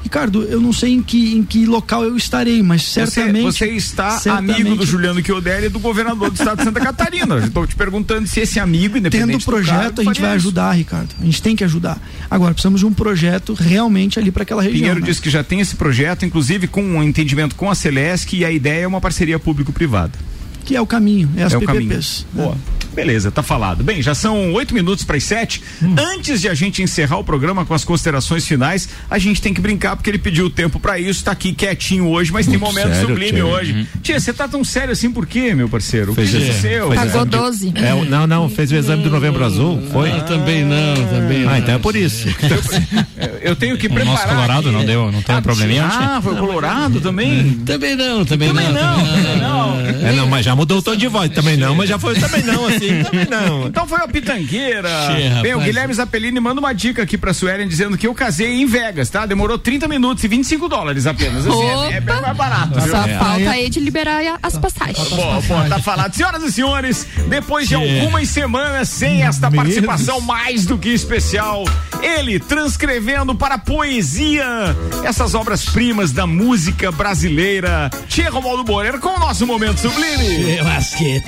[0.04, 3.42] Ricardo, eu não sei em que, em que local eu estarei, mas certamente.
[3.42, 6.78] Você, você está certamente- amigo do Juliano Chiodelli e do governador do estado de Santa
[6.78, 7.38] Catarina.
[7.38, 10.46] Estou te perguntando se esse amigo, independente Tendo do projeto, cargo, a gente vai isso.
[10.46, 11.08] ajudar, Ricardo.
[11.18, 11.98] A gente tem que ajudar.
[12.30, 14.78] Agora, precisamos de um projeto realmente ali para aquela região.
[14.78, 15.06] Pinheiro né?
[15.06, 18.52] disse que já tem esse projeto, inclusive com um entendimento com a Celesc e a
[18.52, 20.12] ideia é uma parceria público-privada.
[20.66, 21.88] Que é o caminho, é as é o caminho.
[21.88, 22.26] PPPs.
[22.30, 22.58] Boa.
[22.94, 23.82] Beleza, tá falado.
[23.82, 25.62] Bem, já são oito minutos para as sete.
[25.82, 25.94] Hum.
[25.98, 29.60] Antes de a gente encerrar o programa com as considerações finais, a gente tem que
[29.60, 32.92] brincar porque ele pediu tempo para isso, tá aqui quietinho hoje, mas tem Muito momento
[32.94, 33.46] sério, sublime Tia.
[33.46, 33.72] hoje.
[33.72, 33.86] Uhum.
[34.02, 36.12] Tia, você tá tão sério assim por quê, meu parceiro?
[36.12, 36.88] O que Fez aconteceu?
[36.88, 37.72] fez Pagou exame de- 12.
[37.76, 40.10] É, não, não, fez o exame do novembro azul, foi?
[40.10, 41.50] Ah, também não, também não.
[41.52, 42.28] Ah, então é por isso.
[43.42, 44.34] Eu tenho que O nosso preparar.
[44.34, 44.76] Colorado aqui.
[44.78, 45.84] não deu, não tem um probleminha?
[45.84, 47.52] Ah, foi o Colorado também?
[47.66, 49.80] Também não, também, Também não, também não.
[50.08, 52.42] É, não, mas já mudou o tom de voz, também não, mas já foi também
[52.42, 53.66] não, assim, também não.
[53.66, 54.88] Então foi a pitangueira.
[55.42, 55.60] Bem, o.
[55.60, 59.24] Guilherme Zappellini manda uma dica aqui pra Suelen dizendo que eu casei em Vegas, tá?
[59.26, 61.46] Demorou 30 minutos e 25 dólares apenas.
[61.46, 62.78] Assim, é, é bem mais barato.
[62.80, 62.90] viu?
[62.90, 63.18] Só É.
[63.18, 65.08] falta aí de liberar a- as passagens.
[65.08, 66.14] Bom, bom, tá falado.
[66.14, 71.64] Senhoras e senhores, depois de algumas semanas sem esta participação mais do que especial,
[72.02, 74.44] ele transcrevendo para a poesia
[75.04, 80.58] essas obras-primas da música brasileira, Tia Romualdo Moreira, com o nosso momento sublime.
[80.80, 81.22] Che,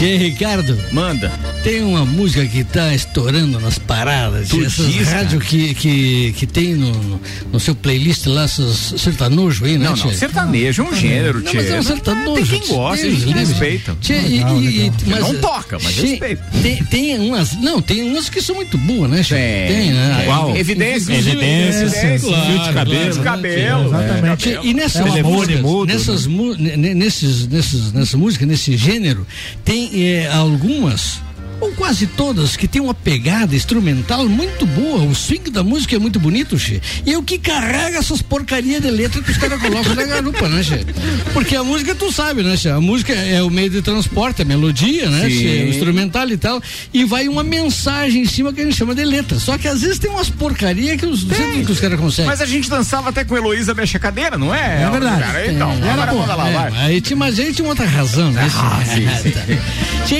[0.00, 0.06] Masqueta.
[0.06, 0.78] Tchê, Ricardo.
[0.92, 1.49] Manda.
[1.62, 4.48] Tem uma música que tá estourando nas paradas.
[4.48, 7.20] Tu essas rádios que, que, que tem no,
[7.52, 10.14] no, seu playlist lá, essas sertanojo aí, né, Não, não, Tchê?
[10.16, 11.56] sertanejo é um gênero, Não, Tchê.
[11.58, 12.46] mas é um sertanojo.
[12.50, 13.40] Tem quem gosta, tem Deus livre.
[13.40, 13.96] respeita.
[14.00, 14.86] Tchê, Legal, e- legal.
[15.06, 16.42] e- mas, Não toca, mas Tchê, respeita.
[16.62, 19.34] Tem, tem umas, não, tem umas que são muito boas, né, Tchê?
[19.34, 20.22] Tem, né?
[20.24, 20.56] Qual?
[20.56, 21.08] Evidências.
[21.26, 22.46] Evidências, Evidências.
[22.46, 23.02] fio de cabelo.
[23.04, 23.86] Fio de cabelo.
[23.88, 24.36] Exatamente.
[24.38, 29.26] Tchê, E nessas É músicas, mudo, nessas, nesses, nesses, nessa música, nesse gênero,
[29.62, 31.20] tem eh, algumas
[31.60, 35.02] ou quase todas que tem uma pegada instrumental muito boa.
[35.02, 36.80] O swing da música é muito bonito, Che.
[37.06, 40.48] E é o que carrega essas porcarias de letra que os caras colocam na garupa,
[40.48, 40.84] né, Che?
[41.32, 42.70] Porque a música, tu sabe, né, Che?
[42.70, 45.28] A música é o meio de transporte, a melodia, né.
[45.28, 45.64] Che?
[45.64, 46.62] O instrumental e tal.
[46.92, 49.38] E vai uma mensagem em cima que a gente chama de letra.
[49.38, 52.30] Só que às vezes tem umas porcarias que os, que os caras conseguem.
[52.30, 54.82] Mas a gente dançava até com Heloísa Mexe a Cadeira, não é?
[54.82, 55.22] É verdade.
[55.22, 56.72] Cara, então, É, agora manda lá, é, vai.
[56.84, 58.48] Aí tinha, mas aí tinha outra razão, né?
[58.54, 59.30] Ah, sim, sim.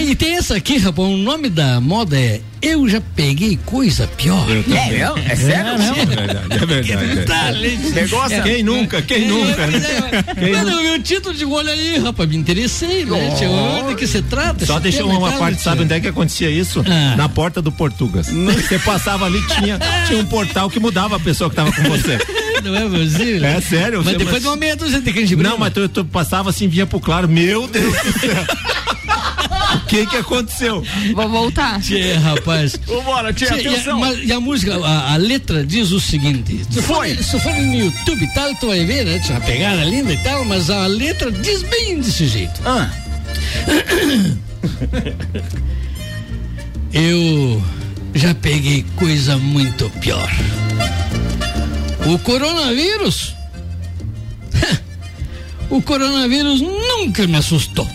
[0.11, 4.51] E tem essa aqui, rapaz, um nome da moda é Eu Já Peguei Coisa Pior.
[4.51, 4.78] Eu também.
[4.81, 5.18] É mesmo?
[5.18, 5.78] É sério?
[5.78, 5.97] mesmo?
[5.97, 7.14] É verdade, é verdade.
[7.20, 7.76] Detalhe.
[7.95, 8.43] Negócio- É.
[8.43, 9.81] Quem nunca, quem nunca, né?
[10.37, 10.76] Quem Mas nunca?
[10.78, 13.35] o meu título de olho aí, rapaz, me interessei, né?
[13.39, 13.89] Tio?
[13.89, 14.66] De que se trata?
[14.66, 16.85] Só e uma tal, parte, sabe onde é que acontecia isso?
[16.85, 17.14] Ah.
[17.16, 18.26] Na porta do Portugas.
[18.28, 19.78] Você passava ali, tinha,
[20.09, 22.18] tinha um portal que mudava a pessoa que tava com você.
[22.64, 23.45] Não é possível?
[23.47, 23.99] É sério.
[24.05, 25.51] Mas você- depois de uma meia dúzia de canjibrina.
[25.51, 27.28] Não, mas tu, tu passava assim, vinha pro claro.
[27.28, 28.45] Meu Deus do céu.
[29.91, 30.84] O que que aconteceu?
[31.16, 31.80] Vou voltar.
[31.80, 32.78] Tchê, rapaz.
[32.86, 33.99] Vambora, tia, Tchê, e a- atenção.
[33.99, 37.16] mas- E a, música, a, a letra diz o seguinte: se for, Foi.
[37.16, 39.18] se for no YouTube e tal, tu vai ver, né?
[39.18, 42.61] Tinha uma pegada linda e tal, mas a letra diz bem desse jeito.
[42.64, 42.88] Ah.
[46.93, 47.62] Eu
[48.14, 50.28] já peguei coisa muito pior.
[52.07, 53.34] O coronavírus.
[55.70, 57.88] o coronavírus nunca me assustou.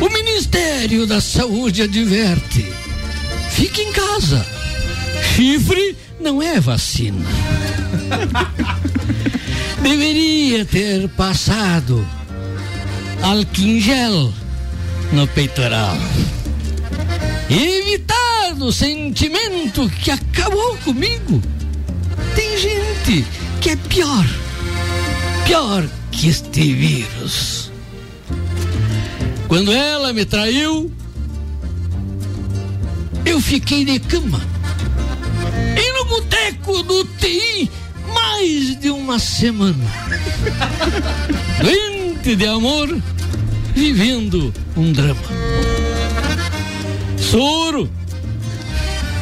[0.00, 2.64] O Ministério da Saúde adverte:
[3.50, 4.46] fique em casa.
[5.34, 7.24] Chifre não é vacina.
[9.82, 12.06] Deveria ter passado
[13.22, 14.32] álcool em gel
[15.12, 15.96] no peitoral.
[17.48, 21.40] E evitado o sentimento que acabou comigo.
[22.34, 23.24] Tem gente
[23.60, 24.26] que é pior,
[25.46, 27.65] pior que este vírus.
[29.48, 30.90] Quando ela me traiu,
[33.24, 34.40] eu fiquei de cama.
[35.76, 37.70] E no boteco do TI,
[38.12, 39.84] mais de uma semana.
[41.62, 42.88] Doente de amor,
[43.74, 45.20] vivendo um drama.
[47.18, 47.88] Soro.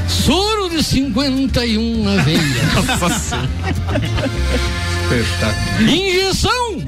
[0.08, 2.40] Soro de 51 na veia.
[5.92, 6.82] Injeção.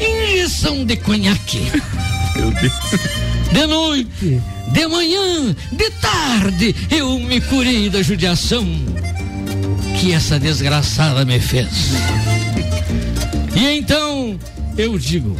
[0.00, 1.70] Injeção de conhaque.
[2.36, 2.72] Meu Deus.
[3.52, 8.66] De noite, de manhã, de tarde, eu me curei da judiação
[10.00, 11.92] que essa desgraçada me fez.
[13.54, 14.38] E então
[14.76, 15.36] eu digo: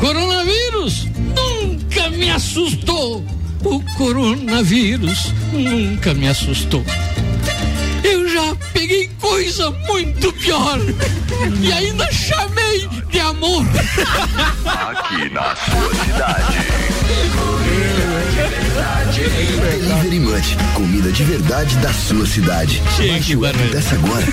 [0.00, 3.24] coronavírus nunca me assustou.
[3.64, 6.84] O coronavírus nunca me assustou.
[8.02, 9.03] Eu já peguei
[9.34, 10.78] coisa muito pior
[11.60, 13.66] e ainda chamei de amor.
[14.64, 16.58] Aqui na sua cidade.
[19.14, 22.80] Delivery Munch, comida de verdade da sua cidade.
[23.00, 24.24] App dessa agora.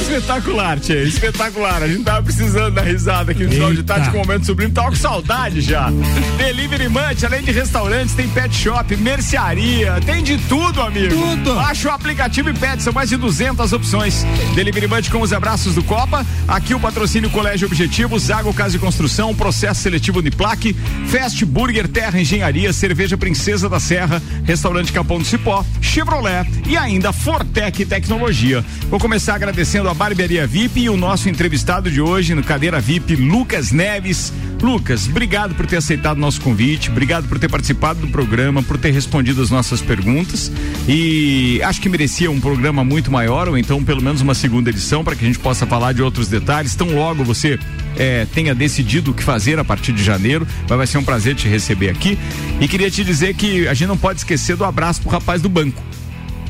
[0.00, 1.82] Espetacular, tia, espetacular.
[1.82, 4.72] A gente tava precisando da risada aqui no final de tarde com o momento sublime.
[4.72, 5.88] Tava com saudade já.
[6.36, 11.14] Delivery Munch, além de restaurantes, tem pet shop, mercearia, tem de tudo, amigo.
[11.14, 11.54] Tudo.
[11.54, 14.26] Baixa o aplicativo e pet, são mais de 200 opções.
[14.54, 16.26] Delivery Munch com os abraços do Copa.
[16.46, 20.74] Aqui o patrocínio Colégio Objetivo, Zago Casa de Construção, Processo Seletivo Uniplaque,
[21.06, 27.12] Fast Burger Terra Engenharia, Cerveja Princesa da Serra, Restaurante Capão do Cipó, Chevrolet e ainda
[27.12, 28.64] Fortec Tecnologia.
[28.90, 33.16] Vou começar agradecendo a Barbearia VIP e o nosso entrevistado de hoje no Cadeira VIP,
[33.16, 34.32] Lucas Neves.
[34.60, 38.92] Lucas, obrigado por ter aceitado nosso convite, obrigado por ter participado do programa, por ter
[38.92, 40.52] respondido as nossas perguntas
[40.86, 45.02] e acho que merecia um programa muito maior ou então pelo menos uma segunda edição
[45.04, 46.74] para que a gente possa falar de outros detalhes.
[46.74, 47.58] Tão logo você
[47.96, 51.34] eh, tenha decidido o que fazer a partir de janeiro, mas vai ser um prazer
[51.34, 52.18] te receber aqui
[52.60, 55.48] e queria te dizer que a gente não pode esquecer do abraço pro rapaz do
[55.48, 55.82] banco.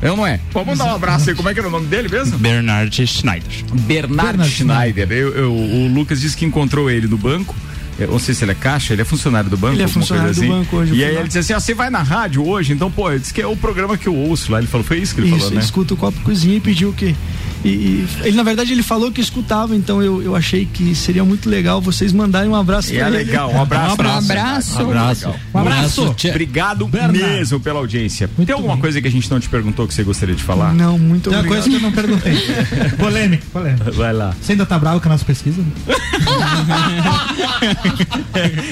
[0.01, 0.39] É ou não é?
[0.51, 1.35] Vamos dar um abraço aí.
[1.35, 2.37] Como é que era o nome dele mesmo?
[2.39, 3.47] Bernard Schneider.
[3.85, 5.11] Bernard, Schneider.
[5.11, 7.55] Eu- eu- o Lucas disse que encontrou ele no banco.
[8.05, 9.73] Eu não sei se ele é caixa, ele é funcionário do banco.
[9.75, 10.59] Ele é alguma funcionário coisa do assim.
[10.63, 11.19] banco hoje, E aí lá.
[11.19, 12.73] ele disse assim: ah, você vai na rádio hoje?
[12.73, 14.57] Então, pô, ele disse que é o programa que eu ouço lá.
[14.59, 15.59] Ele falou, foi isso que ele Isso, falou, né?
[15.61, 17.15] escuta o copo cozinha e pediu que.
[17.63, 21.23] E, e ele, na verdade, ele falou que escutava, então eu, eu achei que seria
[21.23, 23.17] muito legal vocês mandarem um abraço E pra é ele.
[23.17, 23.89] legal, um abraço.
[23.89, 24.79] Um abraço.
[24.79, 25.29] Um abraço.
[25.53, 26.15] Um abraço.
[26.29, 27.19] Obrigado Bernard.
[27.19, 28.27] mesmo pela audiência.
[28.47, 30.73] Tem alguma coisa que a gente não te perguntou que você gostaria de falar?
[30.73, 31.61] Não, muito Tem uma obrigado.
[31.63, 32.33] coisa que eu não perguntei.
[32.97, 33.91] polêmica, polêmica.
[33.91, 34.33] Vai lá.
[34.41, 35.61] Você ainda tá bravo com a nossa pesquisa?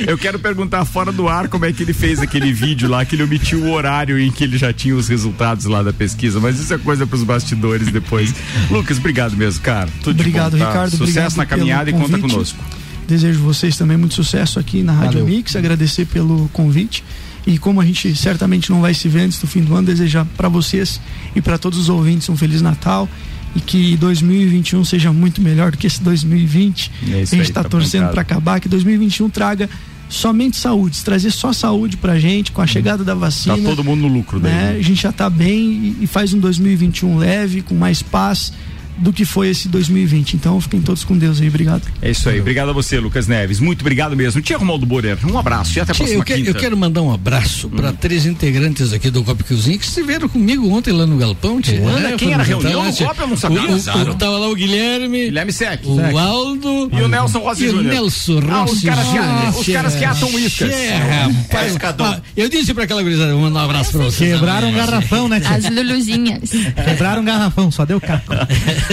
[0.07, 3.15] Eu quero perguntar fora do ar como é que ele fez aquele vídeo lá, que
[3.15, 6.59] ele omitiu o horário em que ele já tinha os resultados lá da pesquisa, mas
[6.59, 8.34] isso é coisa pros bastidores depois.
[8.70, 9.89] Lucas, obrigado mesmo, cara.
[10.01, 10.67] Tudo de Obrigado, bom, tá?
[10.67, 10.91] Ricardo.
[10.91, 12.63] Sucesso obrigado na caminhada e conta conosco.
[13.07, 15.36] Desejo vocês também muito sucesso aqui na Rádio Valeu.
[15.36, 17.03] Mix, agradecer pelo convite.
[17.47, 20.26] E como a gente certamente não vai se ver antes do fim do ano, desejar
[20.38, 21.01] para vocês
[21.36, 23.09] e para todos os ouvintes um Feliz Natal
[23.55, 26.91] e que 2021 seja muito melhor do que esse 2020.
[27.11, 29.69] É a gente está tá torcendo para acabar, que 2021 traga
[30.07, 33.55] somente saúde, trazer só saúde pra gente com a chegada da vacina.
[33.57, 34.51] Tá todo mundo no lucro daí.
[34.51, 34.73] né?
[34.73, 34.79] né?
[34.79, 38.51] A gente já tá bem e- e faz um 2021 leve, com mais paz,
[38.99, 40.33] do que foi esse 2020.
[40.35, 41.81] Então fiquem todos com Deus aí, obrigado.
[42.01, 43.59] É isso aí, obrigado a você, Lucas Neves.
[43.59, 44.41] Muito obrigado mesmo.
[44.41, 46.49] Tia Romualdo Borer, um abraço e até a Tia, próxima eu, que- quinta.
[46.49, 47.71] eu quero mandar um abraço Hum.
[47.71, 51.61] para três integrantes aqui do Copa Cozinha que estiveram comigo ontem lá no Galpão.
[51.61, 51.79] tia.
[51.81, 53.07] Manda, É, quem era reunião no tia.
[53.07, 53.23] Copa?
[53.23, 53.61] Eu não sabia.
[53.61, 55.25] O, o, o, tava lá o Guilherme.
[55.25, 55.81] Guilherme Sec.
[55.85, 56.15] O Sec.
[56.15, 56.89] Aldo.
[56.91, 57.81] E o Nelson Rossi E o.
[57.81, 59.49] Nelson Ah, os Rossi caras que- Júnior.
[59.59, 60.69] os caras que atam uíscas.
[60.69, 61.77] Tchê, rapaz.
[61.99, 64.33] Ah, Eu disse pra aquela gurizada, vou mandar um abraço pra vocês.
[64.33, 65.49] Quebraram um garrafão, né, tia?
[65.55, 66.49] As Luluzinhas.
[66.85, 68.33] Quebraram um garrafão, só deu caco.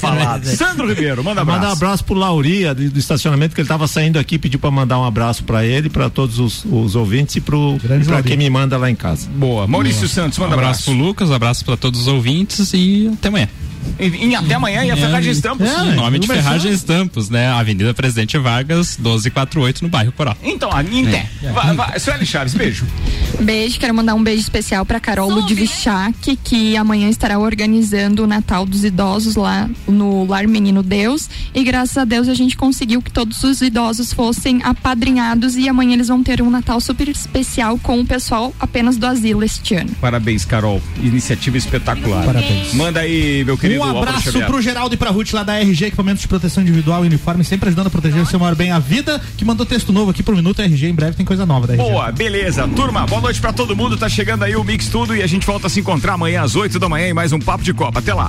[0.00, 0.44] Falado.
[0.46, 1.60] Sandro Ribeiro, manda abraço.
[1.60, 4.70] Manda um abraço pro Lauria do, do estacionamento que ele tava saindo aqui, pediu pra
[4.70, 8.22] mandar um abraço pra ele, pra todos os, os ouvintes e pro Lauria.
[8.22, 9.28] quem me manda lá em casa.
[9.34, 9.66] Boa.
[9.66, 13.48] Maurício Santos, manda um abraço pro Lucas, abraço pra todos os ouvintes e até amanhã.
[13.98, 15.68] Em, em até amanhã e a Ferragem Estampos.
[15.68, 17.48] Em nome de Ferragem Estampos, né?
[17.48, 20.36] Avenida Presidente Vargas, 1248, no bairro Coral.
[20.42, 21.26] Então, a Ninte.
[21.52, 21.98] Vai, vai.
[21.98, 22.86] Sueli Chaves, beijo.
[23.40, 28.66] Beijo, quero mandar um beijo especial pra Carol Ludvichak, que amanhã estará organizando o Natal
[28.66, 31.28] dos Idosos lá no Lar Menino Deus.
[31.54, 35.94] E graças a Deus a gente conseguiu que todos os idosos fossem apadrinhados e amanhã
[35.94, 39.90] eles vão ter um Natal super especial com o pessoal apenas do asilo este ano.
[40.00, 40.80] Parabéns, Carol.
[41.02, 42.24] Iniciativa espetacular.
[42.24, 42.74] Parabéns.
[42.74, 44.46] Manda aí, meu querido Um Álvaro abraço Xavier.
[44.46, 47.68] pro Geraldo e pra Ruth lá da RG, equipamentos de proteção individual e uniforme, sempre
[47.68, 50.34] ajudando a proteger o seu maior bem a vida, que mandou texto novo aqui pro
[50.34, 51.88] Minuto RG, em breve tem coisa nova da RG.
[51.88, 52.66] Boa, beleza.
[52.68, 53.96] Turma, boa noite pra todo mundo.
[53.96, 56.56] Tá chegando aí o Mix Tudo e a gente volta a se encontrar amanhã às
[56.56, 57.98] 8 da manhã em mais um Papo de Copa.
[57.98, 58.28] Até lá.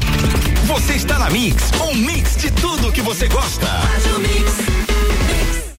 [0.65, 3.65] Você está na Mix, um mix de tudo que você gosta.
[3.67, 4.90] Faz o mix.